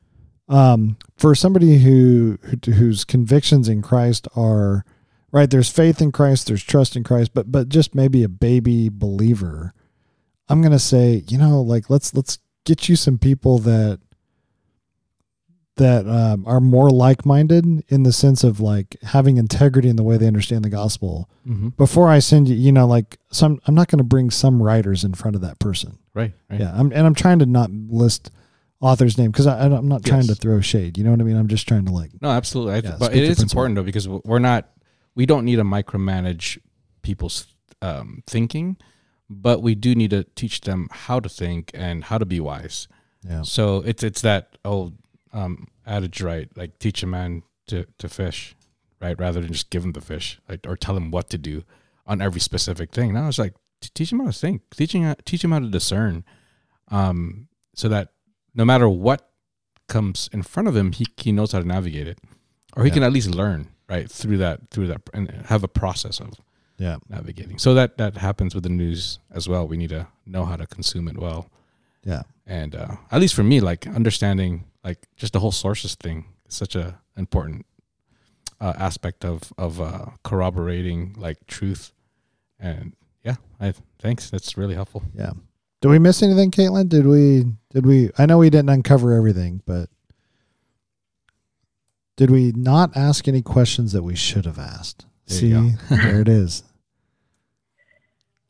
[0.48, 4.84] um for somebody who, who whose convictions in christ are
[5.34, 8.88] right there's faith in christ there's trust in christ but but just maybe a baby
[8.88, 9.74] believer
[10.48, 13.98] i'm gonna say you know like let's let's get you some people that
[15.76, 20.16] that um, are more like-minded in the sense of like having integrity in the way
[20.16, 21.68] they understand the gospel Mm-hmm.
[21.76, 25.04] before i send you you know like some i'm not going to bring some writers
[25.04, 26.32] in front of that person Right.
[26.48, 26.60] Right.
[26.60, 28.30] yeah I'm, and i'm trying to not list
[28.80, 30.28] author's name because i'm not trying Yes.
[30.28, 32.76] to throw shade you know what i mean i'm just trying to like No, absolutely.
[32.76, 34.68] I th- Yeah, but it to is important though because we're not,
[35.14, 36.58] we don't need to micromanage
[37.02, 37.46] people's
[37.82, 38.76] um, thinking,
[39.30, 42.88] but we do need to teach them how to think and how to be wise.
[43.28, 44.94] yeah So it's it's that old
[45.32, 46.48] um, adage, right?
[46.56, 48.54] Like teach a man to to fish,
[49.00, 49.18] right?
[49.18, 51.62] Rather than just give him the fish, like, or tell him what to do
[52.06, 53.12] on every specific thing.
[53.14, 56.24] Now it's like t- teach him how to think, teaching teach him how to discern,
[56.88, 58.08] um, so that
[58.54, 59.30] no matter what
[59.88, 62.18] comes in front of him, he he knows how to navigate it,
[62.76, 62.94] or he Yeah.
[62.94, 66.40] can at least learn right through that through that and have a process of
[66.78, 66.96] yeah.
[67.08, 67.58] navigating.
[67.58, 69.66] So that that happens with the news as well.
[69.66, 71.50] We need to know how to consume it well.
[72.04, 72.22] Yeah.
[72.46, 76.54] And uh, at least for me like understanding like just the whole sources thing is
[76.54, 77.66] such a important
[78.60, 81.92] uh, aspect of of uh, corroborating like truth.
[82.58, 84.30] And yeah i thanks.
[84.30, 85.02] That's really helpful.
[85.14, 85.32] Yeah.
[85.80, 86.88] Did we miss anything katelynn?
[86.88, 89.90] Did we did we i know we didn't uncover everything but
[92.16, 95.06] did we not ask any questions that we should have asked?
[95.26, 95.52] There see
[95.90, 96.62] there it is.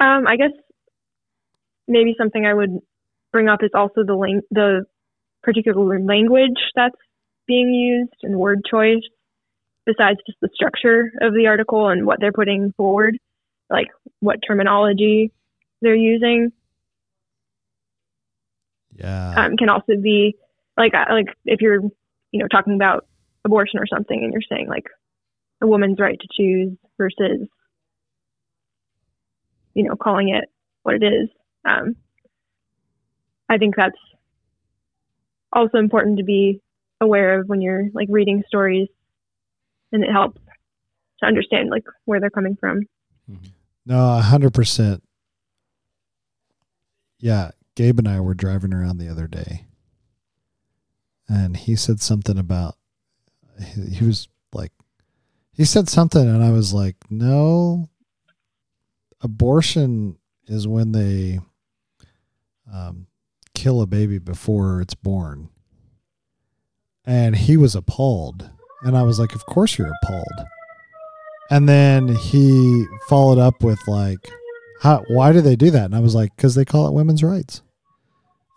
[0.01, 0.51] Um, I guess
[1.87, 2.81] maybe something I would
[3.33, 4.85] bring up is also the lang- the
[5.43, 6.97] particular language that's
[7.47, 9.03] being used and word choice,
[9.87, 13.19] besides just the structure of the article and what they're putting forward,
[13.71, 13.89] like
[14.21, 15.31] what terminology
[15.81, 16.53] they're using,
[18.97, 19.35] yeah.
[19.37, 20.37] Um, can also be
[20.77, 21.81] like uh, like if you're
[22.31, 23.07] you know talking about
[23.45, 24.87] abortion or something and you're saying like
[25.63, 27.47] a woman's right to choose versus
[29.75, 30.45] you know calling it
[30.83, 31.29] what it is.
[31.67, 31.97] Um,
[33.49, 33.99] i think that's
[35.53, 36.61] also important to be
[37.01, 38.89] aware of when you're like reading stories
[39.93, 40.41] and it helps
[41.21, 42.83] to understand like where they're coming from.
[43.87, 45.03] No, a hundred percent.
[47.19, 49.67] Yeah, Gabe and I were driving around the other day,
[51.29, 52.77] and he said something about
[53.61, 54.73] he, was like,
[55.53, 57.89] he said something, and I was like, no,
[59.21, 61.41] abortion is when they
[62.73, 63.07] um,
[63.55, 65.49] kill a baby before it's born,
[67.05, 68.51] and he was appalled,
[68.83, 70.47] and I was like, of course you're appalled.
[71.51, 74.31] And then he followed up with like,
[74.81, 75.05] "How?
[75.09, 77.63] Why do they do that?" And I was like, "Because they call it women's rights."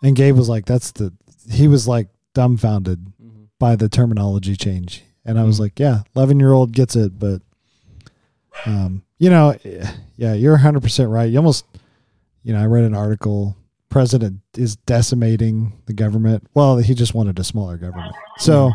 [0.02, 1.12] And Gabe was like, "That's the."
[1.50, 3.12] He was like dumbfounded
[3.58, 5.60] by the terminology change, and I was Mhm.
[5.60, 7.42] like, "Yeah, eleven year old gets it, but,
[8.66, 9.54] um, you know,
[10.16, 11.30] yeah, you're hundred percent right.
[11.30, 11.64] You almost,
[12.42, 13.56] you know, I read an article.
[13.88, 16.46] President is decimating the government.
[16.54, 18.72] Well, he just wanted a smaller government, so."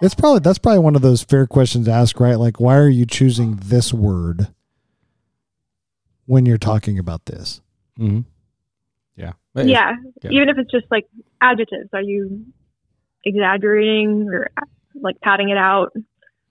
[0.00, 2.38] It's probably that's probably one of those fair questions to ask, right?
[2.38, 4.46] Like, why are you choosing this word?
[6.26, 7.62] when you're talking about this.
[7.98, 8.20] Mm-hmm.
[9.16, 9.32] Yeah.
[9.54, 9.64] Yeah.
[10.22, 10.30] yeah.
[10.30, 11.06] Even if it's just like
[11.40, 12.44] adjectives, are you
[13.28, 14.50] exaggerating or
[14.94, 15.92] like padding it out,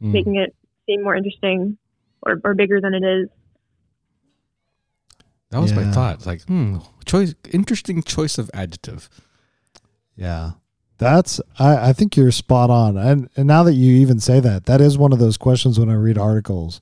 [0.02, 0.12] Mm.
[0.12, 0.56] making it
[0.86, 1.76] seem more interesting
[2.22, 3.30] or, or bigger than it is?
[5.50, 6.26] That was my thought.
[6.26, 9.10] Like, hmm, choice, interesting choice of adjective.
[10.16, 10.52] Yeah.
[11.00, 12.98] That's I, I think you're spot on.
[12.98, 15.90] And and now that you even say that, that is one of those questions when
[15.90, 16.82] I read articles.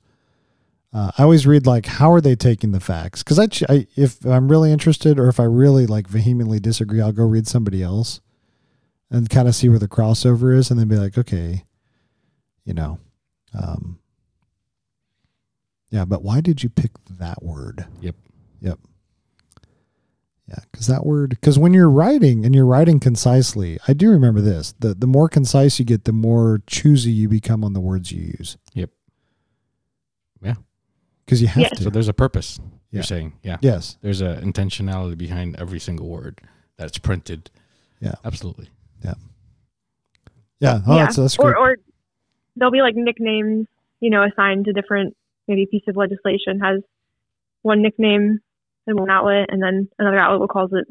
[0.94, 3.24] Uh, I always read like how are they taking the facts?
[3.24, 7.12] Because I, I if I'm really interested or if I really like vehemently disagree, I'll
[7.12, 8.22] go read somebody else
[9.12, 11.64] and kind of see where the crossover is, and then be like, okay,
[12.66, 13.00] you know,
[13.58, 14.00] um,
[15.90, 16.06] yeah.
[16.06, 17.86] But why did you pick that word?
[18.02, 18.16] Yep.
[18.62, 18.80] Yep.
[20.48, 24.42] Yeah, because that word, because when you're writing and you're writing concisely, I do remember
[24.42, 28.12] this: the the more concise you get, the more choosy you become on the words
[28.12, 28.58] you use.
[28.74, 28.92] Yep.
[30.44, 30.56] Yeah.
[31.26, 31.78] because you have Yes.
[31.78, 31.84] to.
[31.86, 32.60] So there's a purpose.
[32.62, 32.98] Yeah.
[33.00, 33.58] You're saying, yeah.
[33.62, 36.40] yes, There's a intentionality behind every single word
[36.78, 37.50] that's printed.
[38.00, 38.14] Yeah.
[38.24, 38.70] Absolutely.
[40.60, 40.80] Yeah.
[40.88, 41.04] Oh, yeah.
[41.06, 41.56] that's that's great.
[41.56, 41.78] or, or
[42.56, 43.68] there'll be like nicknames,
[44.00, 45.16] you know, assigned to different
[45.48, 46.82] maybe piece of legislation has
[47.62, 48.40] one nickname
[48.88, 50.88] and one outlet, and then another outlet will calls it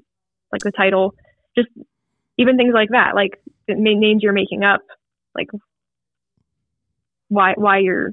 [0.53, 1.15] like the title.
[1.57, 1.69] Just
[2.39, 4.81] even things like that, like the ma- names you're making up,
[5.35, 5.49] like
[7.29, 8.13] why why you're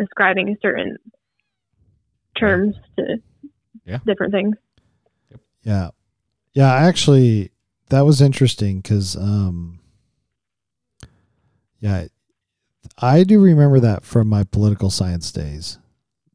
[0.00, 0.96] ascribing certain
[2.38, 3.16] terms to
[3.84, 3.98] Yeah.
[4.04, 4.56] different things.
[5.62, 5.90] Yeah.
[6.52, 7.50] Yeah, I actually
[7.88, 9.80] that was interesting cuz um
[11.80, 12.06] yeah,
[12.96, 15.78] I do remember that from my political science days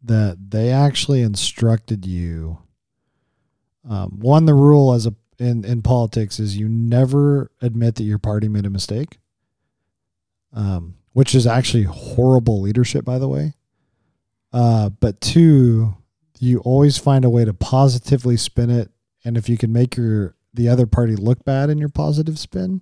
[0.04, 2.60] that they actually instructed you
[3.90, 8.20] um one the rule as a in in politics is you never admit that your
[8.20, 9.18] party made a mistake.
[10.54, 13.54] Um which is actually horrible leadership by the way.
[14.54, 15.96] Uh but two
[16.40, 18.92] you always find a way to positively spin it
[19.26, 22.82] and if you can make your the other party look bad in your positive spin?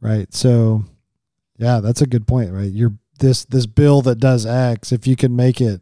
[0.00, 0.84] Right so
[1.56, 2.70] yeah that's a good point right?
[2.70, 5.80] You're this this bill that does x if you can make it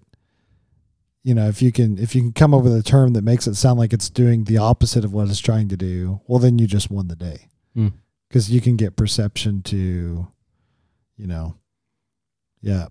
[1.23, 3.47] you know if you can if you can come up with a term that makes
[3.47, 6.59] it sound like it's doing the opposite of what it's trying to do well then
[6.59, 7.49] you just won the day.
[7.75, 7.89] Hmm.
[8.29, 10.29] because you can get perception to
[11.17, 11.57] you know
[12.63, 12.87] yeah.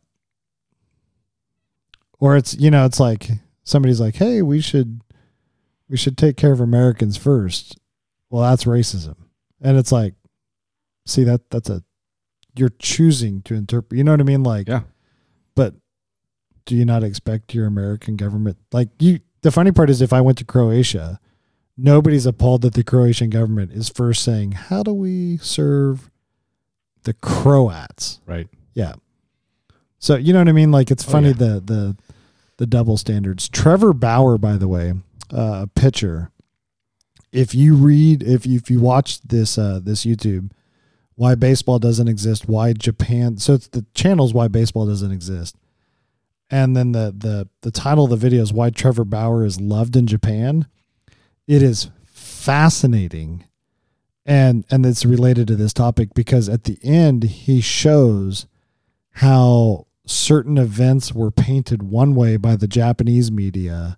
[2.20, 3.30] Or it's you know it's like
[3.64, 5.02] somebody's like hey we should
[5.92, 7.78] we should take care of americans first
[8.32, 9.16] well that's racism
[9.62, 10.16] and it's like
[11.06, 11.84] see that that's a
[12.56, 14.82] you're choosing to interpret you know what i mean like Yeah.
[15.56, 15.76] but
[16.66, 20.22] do you not expect your american government like you the funny part is if i
[20.22, 21.20] went to croatia
[21.78, 26.10] nobody's appalled that the croatian government is first saying how do we serve
[27.04, 28.48] the croats Right.
[28.74, 28.94] yeah.
[29.98, 30.72] So you know what I mean?
[30.72, 31.34] Like it's Oh, funny yeah.
[31.34, 31.98] the the
[32.58, 33.48] the double standards.
[33.50, 34.94] Trevor Bauer, by the way,
[35.34, 36.32] uh, a pitcher.
[37.32, 40.52] If you read, if you, if you watch this uh, this YouTube,
[41.16, 43.38] why baseball doesn't exist, why Japan.
[43.38, 45.56] So it's the channels why baseball doesn't exist,
[46.50, 49.96] and then the the the title of the video is why Trevor Bauer is loved
[49.96, 50.68] in Japan.
[51.48, 53.46] It is fascinating
[54.26, 58.46] and and it's related to this topic because at the end he shows
[59.16, 63.98] how certain events were painted one way by the Japanese media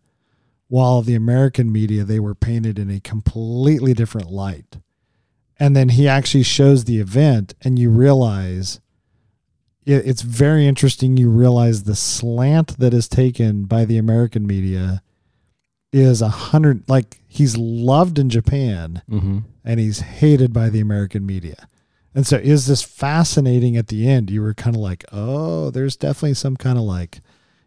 [0.73, 4.77] while the American media they were painted in a completely different light.
[5.59, 8.79] And then he actually shows the event and you realize
[9.85, 15.03] it, it's very interesting you realize the slant that is taken by the American media
[15.91, 19.39] is a hundred like he's loved in Japan Mm-hmm.
[19.63, 21.67] and he's hated by the American media.
[22.15, 24.31] And so is this fascinating at the end?
[24.31, 27.21] You were kind of like, oh, there's definitely some kind of like,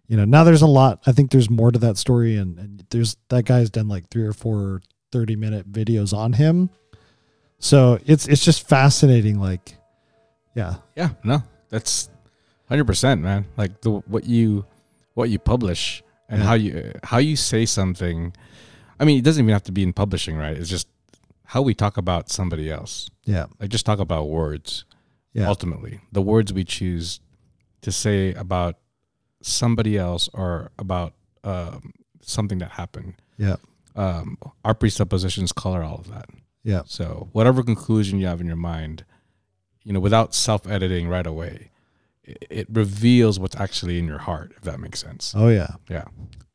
[0.08, 1.02] you know, now there's a lot.
[1.06, 2.36] I think there's more to that story.
[2.36, 4.80] And, and there's that guy's done like three or four
[5.12, 6.70] 30 minute videos on him.
[7.58, 9.38] So it's, it's just fascinating.
[9.40, 9.76] Like,
[10.54, 10.76] yeah.
[10.94, 12.08] Yeah, no, that's
[12.68, 13.46] hundred percent, man.
[13.56, 14.64] Like the what you
[15.14, 16.46] what you publish and Yeah.
[16.48, 18.32] how you how you say something.
[18.98, 20.56] I mean, it doesn't even have to be in publishing, right?
[20.56, 20.88] It's just
[21.44, 23.08] how we talk about somebody else.
[23.24, 23.46] Yeah.
[23.60, 24.84] Like just talk about words.
[25.32, 25.48] Yeah.
[25.48, 27.20] Ultimately, the words we choose
[27.82, 28.76] to say about
[29.42, 31.14] somebody else or about
[31.44, 33.14] um, something that happened.
[33.38, 33.56] Yeah.
[33.94, 36.28] Um, our presuppositions color all of that.
[36.64, 36.82] Yeah.
[36.86, 39.04] So whatever conclusion you have in your mind,
[39.84, 41.70] you know, without self-editing right away,
[42.24, 44.52] it, it reveals what's actually in your heart.
[44.56, 45.32] If that makes sense.
[45.36, 45.68] Oh, yeah.
[45.88, 46.04] Yeah.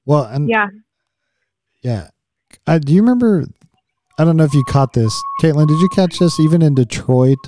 [0.05, 0.67] Well, and Yeah.
[1.81, 2.09] Yeah.
[2.67, 3.45] Uh, do you remember?
[4.19, 5.19] I don't know if you caught this.
[5.41, 7.39] Katelynn, did you catch this even in Detroit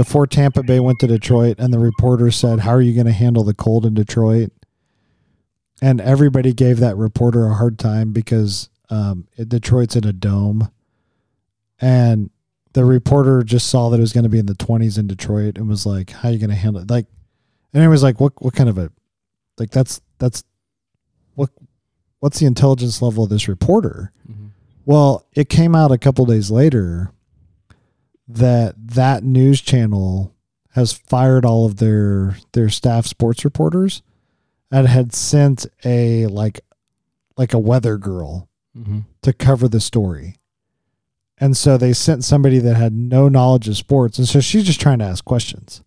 [0.00, 3.12] before Tampa Bay went to Detroit and the reporter said, How are you going to
[3.12, 4.50] handle the cold in Detroit?
[5.82, 10.70] and everybody gave that reporter a hard time because um, it- Detroit's in a dome,
[11.80, 12.28] and
[12.74, 15.56] the reporter just saw that it was going to be in the 20s in Detroit
[15.58, 17.06] and was like, "How are you going to handle it?" Like,
[17.72, 18.90] and it was like, "What what kind of a
[19.58, 20.44] like that's that's
[21.34, 21.48] what
[22.20, 24.50] what's the intelligence level of this reporter?" Mhm.
[24.84, 27.10] Well, it came out a couple days later
[28.34, 30.34] that that news channel
[30.74, 34.02] has fired all of their their staff sports reporters
[34.70, 36.60] and had sent a like
[37.36, 38.48] like a weather girl
[38.78, 39.04] Mhm.
[39.22, 40.36] to cover the story.
[41.38, 44.80] And so they sent somebody that had no knowledge of sports and so she's just
[44.80, 45.82] trying to ask questions.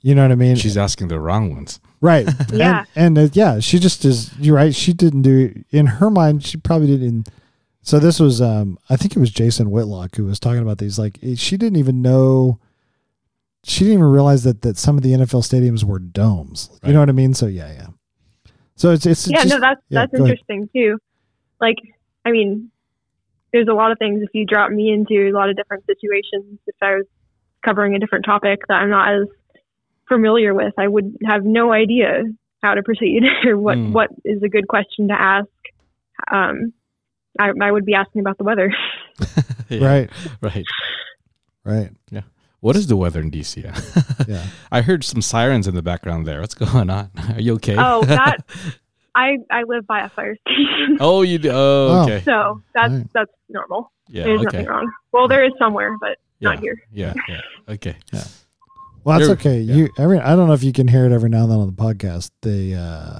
[0.00, 0.56] You know what I mean?
[0.56, 1.80] She's asking the wrong ones.
[2.00, 2.26] right.
[2.52, 2.84] Yeah.
[2.96, 6.44] And, and uh, yeah, she just is you're right, she didn't do in her mind
[6.44, 7.28] she probably didn't
[7.82, 10.98] so this was um I think it was Jason Whitlock who was talking about these
[10.98, 12.58] like she didn't even know
[13.64, 16.70] she didn't even realize that that some of the NFL stadiums were domes.
[16.84, 17.32] You know what I mean?
[17.34, 17.86] So yeah, yeah.
[18.74, 20.30] So it's it's yeah, just, no, that's yeah, that's go ahead.
[20.32, 20.98] interesting too.
[21.60, 21.76] Like,
[22.24, 22.70] I mean,
[23.52, 26.58] there's a lot of things if you drop me into a lot of different situations.
[26.66, 27.06] If I was
[27.64, 29.28] covering a different topic that I'm not as
[30.08, 32.24] familiar with, I would have no idea
[32.62, 33.92] how to proceed or what Hmm.
[33.92, 35.48] what is a good question to ask.
[36.32, 36.72] Um,
[37.40, 38.72] I, I would be asking about the weather.
[39.68, 40.10] Yeah, right,
[40.42, 40.64] Right.
[41.64, 41.90] right.
[42.10, 42.22] Yeah.
[42.60, 43.64] What is the weather in DC?
[44.28, 44.44] Yeah.
[44.70, 46.40] I heard some sirens in the background there.
[46.42, 47.10] What's going on?
[47.34, 47.74] Are you okay?
[47.78, 48.38] Oh, that
[49.14, 51.50] I I live by a fire station, oh, you do.
[51.52, 52.22] Oh, okay.
[52.24, 53.06] so that's Right.
[53.14, 53.90] that's normal.
[54.08, 54.24] Yeah.
[54.24, 54.58] There's okay.
[54.58, 54.92] nothing wrong.
[55.12, 56.50] Well, there is somewhere, but Yeah.
[56.50, 56.80] not here.
[56.92, 57.14] Yeah.
[57.28, 57.40] Yeah.
[57.70, 57.96] Okay.
[58.12, 58.24] Yeah.
[59.04, 59.60] Well, that's There- okay.
[59.60, 59.74] yeah.
[59.74, 61.66] You every I don't know if you can hear it every now and then on
[61.66, 62.30] the podcast.
[62.42, 63.18] The uh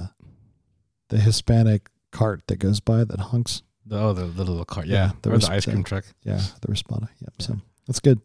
[1.09, 3.63] the Hispanic cart that goes by that honks.
[3.85, 4.85] The, oh, the, the little car.
[4.85, 5.11] Yeah, Yeah.
[5.21, 6.05] the or the res- ice cream the- truck.
[6.23, 7.09] Yeah, the Responder.
[7.21, 7.33] Yep.
[7.39, 7.57] So
[7.87, 8.19] that's good.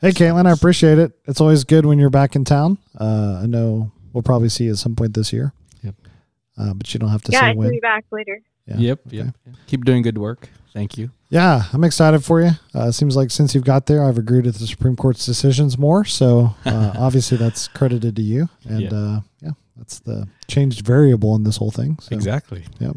[0.00, 1.12] Hey, Katelynn, I appreciate it.
[1.26, 2.78] It's always good when you're back in town.
[2.98, 5.52] Uh, I know we'll probably see you at some point this year.
[5.82, 5.94] Yep.
[6.58, 7.70] Uh, but you don't have to yeah, say I can when.
[7.70, 8.40] be back later.
[8.66, 8.76] Yeah.
[8.78, 9.00] Yep.
[9.08, 9.16] Okay.
[9.18, 9.34] Yep.
[9.68, 10.48] Keep doing good work.
[10.72, 11.10] Thank you.
[11.28, 12.50] Yeah, I'm excited for you.
[12.74, 15.76] Uh, it seems like since you've got there, I've agreed with the Supreme Court's decisions
[15.78, 16.04] more.
[16.04, 18.48] So uh, obviously that's credited to you.
[18.68, 18.90] And Yeah.
[18.92, 21.98] uh, yeah, that's the changed variable in this whole thing.
[22.00, 22.64] So, Exactly.
[22.80, 22.96] Yep.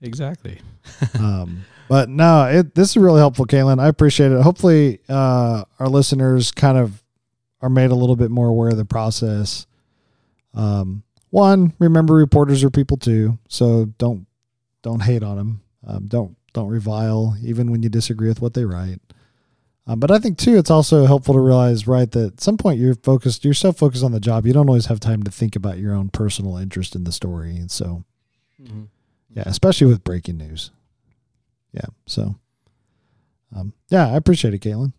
[0.00, 0.60] Exactly.
[1.18, 3.80] um, but no, it this is really helpful, Katelynn.
[3.80, 4.40] I appreciate it.
[4.42, 7.02] Hopefully, uh, our listeners kind of
[7.60, 9.66] are made a little bit more aware of the process.
[10.54, 14.26] Um, one, remember reporters are people too, so don't
[14.82, 15.60] don't hate on them.
[15.86, 19.00] Um, don't don't revile even when you disagree with what they write.
[19.86, 22.78] Um, but I think too, it's also helpful to realize, right, that at some point
[22.78, 25.56] you're focused, you're so focused on the job, you don't always have time to think
[25.56, 28.04] about your own personal interest in the story, and so
[29.34, 30.70] yeah, especially with breaking news.
[31.72, 31.86] Yeah.
[32.06, 32.36] So,
[33.54, 34.92] um, yeah, I appreciate it, Katelynn.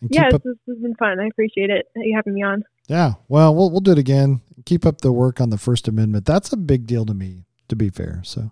[0.00, 1.20] And Yeah, keep this, up, this has been fun.
[1.20, 2.64] I appreciate it you having me on.
[2.86, 3.14] yeah.
[3.28, 4.40] Well, we'll we'll do it again.
[4.64, 6.24] Keep up the work on the First Amendment.
[6.26, 8.20] That's a big deal to me, to be fair.
[8.24, 8.50] So,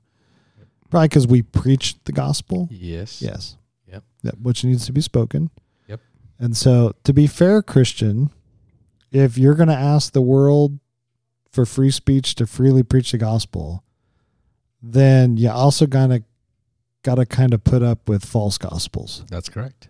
[0.91, 2.69] probably because we preach the gospel.
[2.71, 3.21] Yes.
[3.23, 3.57] Yes.
[3.91, 4.03] Yep.
[4.23, 5.51] That which needs to be spoken.
[5.89, 6.01] Yep.
[6.39, 8.31] And so, to be fair, Christian,
[9.13, 10.79] if you're going to ask the world
[11.51, 13.85] for free speech to freely preach the gospel,
[14.83, 16.23] then you also gotta
[17.03, 19.25] gotta kind of put up with false gospels.
[19.31, 19.89] That's correct.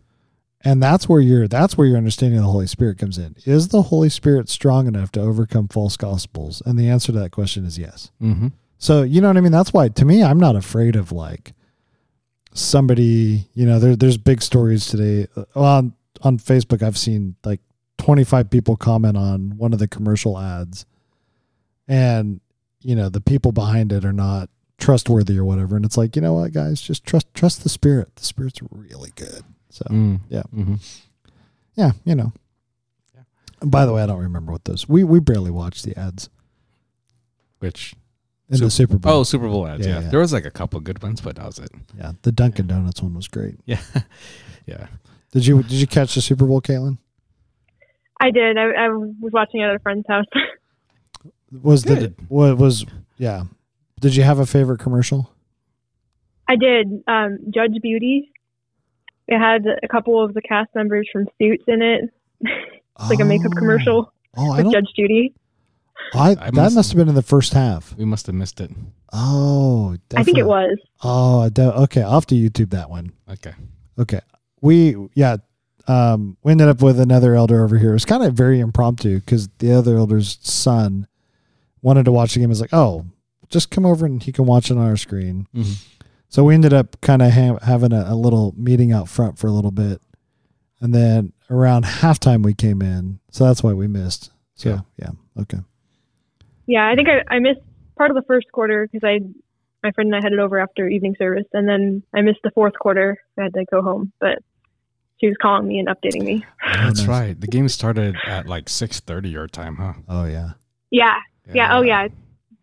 [0.63, 3.37] And that's where your that's where your understanding of the Holy Spirit comes in.
[3.45, 6.63] Is the Holy Spirit strong enough to overcome false gospels?
[6.67, 8.11] And the answer to that question is yes.
[8.21, 8.49] Mm-hmm.
[8.79, 9.53] So you know what I mean?
[9.53, 11.53] That's why to me I'm not afraid of like
[12.53, 15.29] somebody, you know, there there's big stories today.
[15.37, 17.61] Uh, On on Facebook I've seen like
[17.99, 20.85] 25 people comment on one of the commercial ads.
[21.87, 22.41] And
[22.81, 24.49] you know, the people behind it are not
[24.87, 25.75] trustworthy or whatever.
[25.75, 28.15] And it's like, you know what, guys, just trust trust the spirit.
[28.15, 29.43] The spirit's really good.
[29.71, 30.21] So Mm.
[30.29, 30.45] Yeah.
[30.55, 30.75] Mm-hmm.
[31.75, 32.33] yeah, you know.
[33.15, 33.23] Yeah.
[33.61, 36.31] And by the way, I don't remember what those we we barely watched the ads
[37.59, 37.95] Which
[38.49, 39.13] in the Super Bowl.
[39.13, 39.85] oh Super Bowl ads.
[39.85, 40.09] Yeah, Yeah, yeah.
[40.11, 41.71] There was like a couple good ones, but that was it.
[41.99, 43.57] yeah, the Dunkin' Donuts one was great.
[43.67, 43.81] Yeah.
[44.67, 44.87] yeah.
[45.33, 46.99] Did you did you catch the Super Bowl, Katelynn?
[48.21, 48.57] I did.
[48.57, 50.25] I, I was watching it at a friend's house.
[51.63, 52.15] Was the Good.
[52.29, 52.85] what was
[53.19, 53.45] yeah?
[54.01, 55.33] Did you have a favorite commercial?
[56.49, 56.87] I did.
[57.09, 58.31] Um, Judge Beauty.
[59.29, 62.11] It had a couple of the cast members from Suits in it.
[62.99, 63.59] It's like a makeup Oh.
[63.59, 64.73] commercial Oh, with don't.
[64.73, 65.35] Judge Judy.
[66.15, 67.95] I, I that must- must have been in the first half.
[67.99, 68.71] We must have missed it.
[69.13, 70.79] Oh, I think it was.
[71.05, 72.01] Oh, de- okay.
[72.01, 73.13] I'll have to YouTube that one.
[73.31, 73.53] Okay.
[73.99, 74.21] Okay.
[74.63, 75.37] We yeah.
[75.89, 77.91] Um, we ended up with another elder over here.
[77.91, 81.07] It was kind of very impromptu because the other elder's son
[81.83, 82.49] wanted to watch the game.
[82.49, 83.05] I was like, oh,
[83.51, 85.47] just come over and he can watch it on our screen.
[85.55, 85.73] Mm-hmm.
[86.29, 89.47] So we ended up kind of ha- having a, a little meeting out front for
[89.47, 90.01] a little bit,
[90.81, 93.21] and then around halftime we came in.
[93.31, 94.31] So that's why we missed.
[94.55, 95.43] So yeah, Yeah.
[95.43, 95.59] okay.
[96.67, 97.61] Yeah, I think I, I missed
[97.97, 99.21] part of the first quarter because I,
[99.85, 102.75] my friend and I headed over after evening service, and then I missed the fourth
[102.79, 103.17] quarter.
[103.39, 104.39] I had to go home, but
[105.21, 106.45] she was calling me and updating me.
[106.67, 107.41] That's right.
[107.41, 109.93] The game started at like six thirty your time, huh?
[110.09, 110.51] Oh yeah.
[110.91, 111.15] Yeah,
[111.55, 111.77] yeah.
[111.77, 112.09] Oh yeah,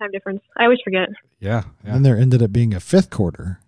[0.03, 0.41] time difference.
[0.57, 1.09] I always forget.
[1.39, 1.63] Yeah.
[1.85, 1.95] Yeah.
[1.95, 3.59] And there ended up being a fifth quarter.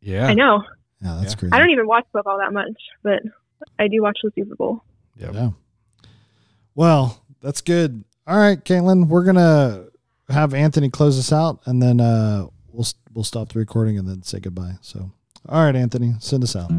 [0.00, 0.26] Yeah.
[0.26, 0.62] I know.
[1.02, 1.38] Yeah, that's Yeah.
[1.38, 1.52] crazy.
[1.52, 3.22] I don't even watch football that much, but
[3.78, 4.82] I do watch the Super Bowl.
[5.16, 5.34] Yep.
[5.34, 5.50] Yeah.
[6.74, 8.04] Well, that's good.
[8.26, 9.84] All right, Katelynn, we're gonna
[10.28, 14.22] have Anthony close us out, and then uh, we'll we'll stop the recording and then
[14.22, 14.74] say goodbye.
[14.80, 15.10] So,
[15.48, 16.70] all right, Anthony, send us out.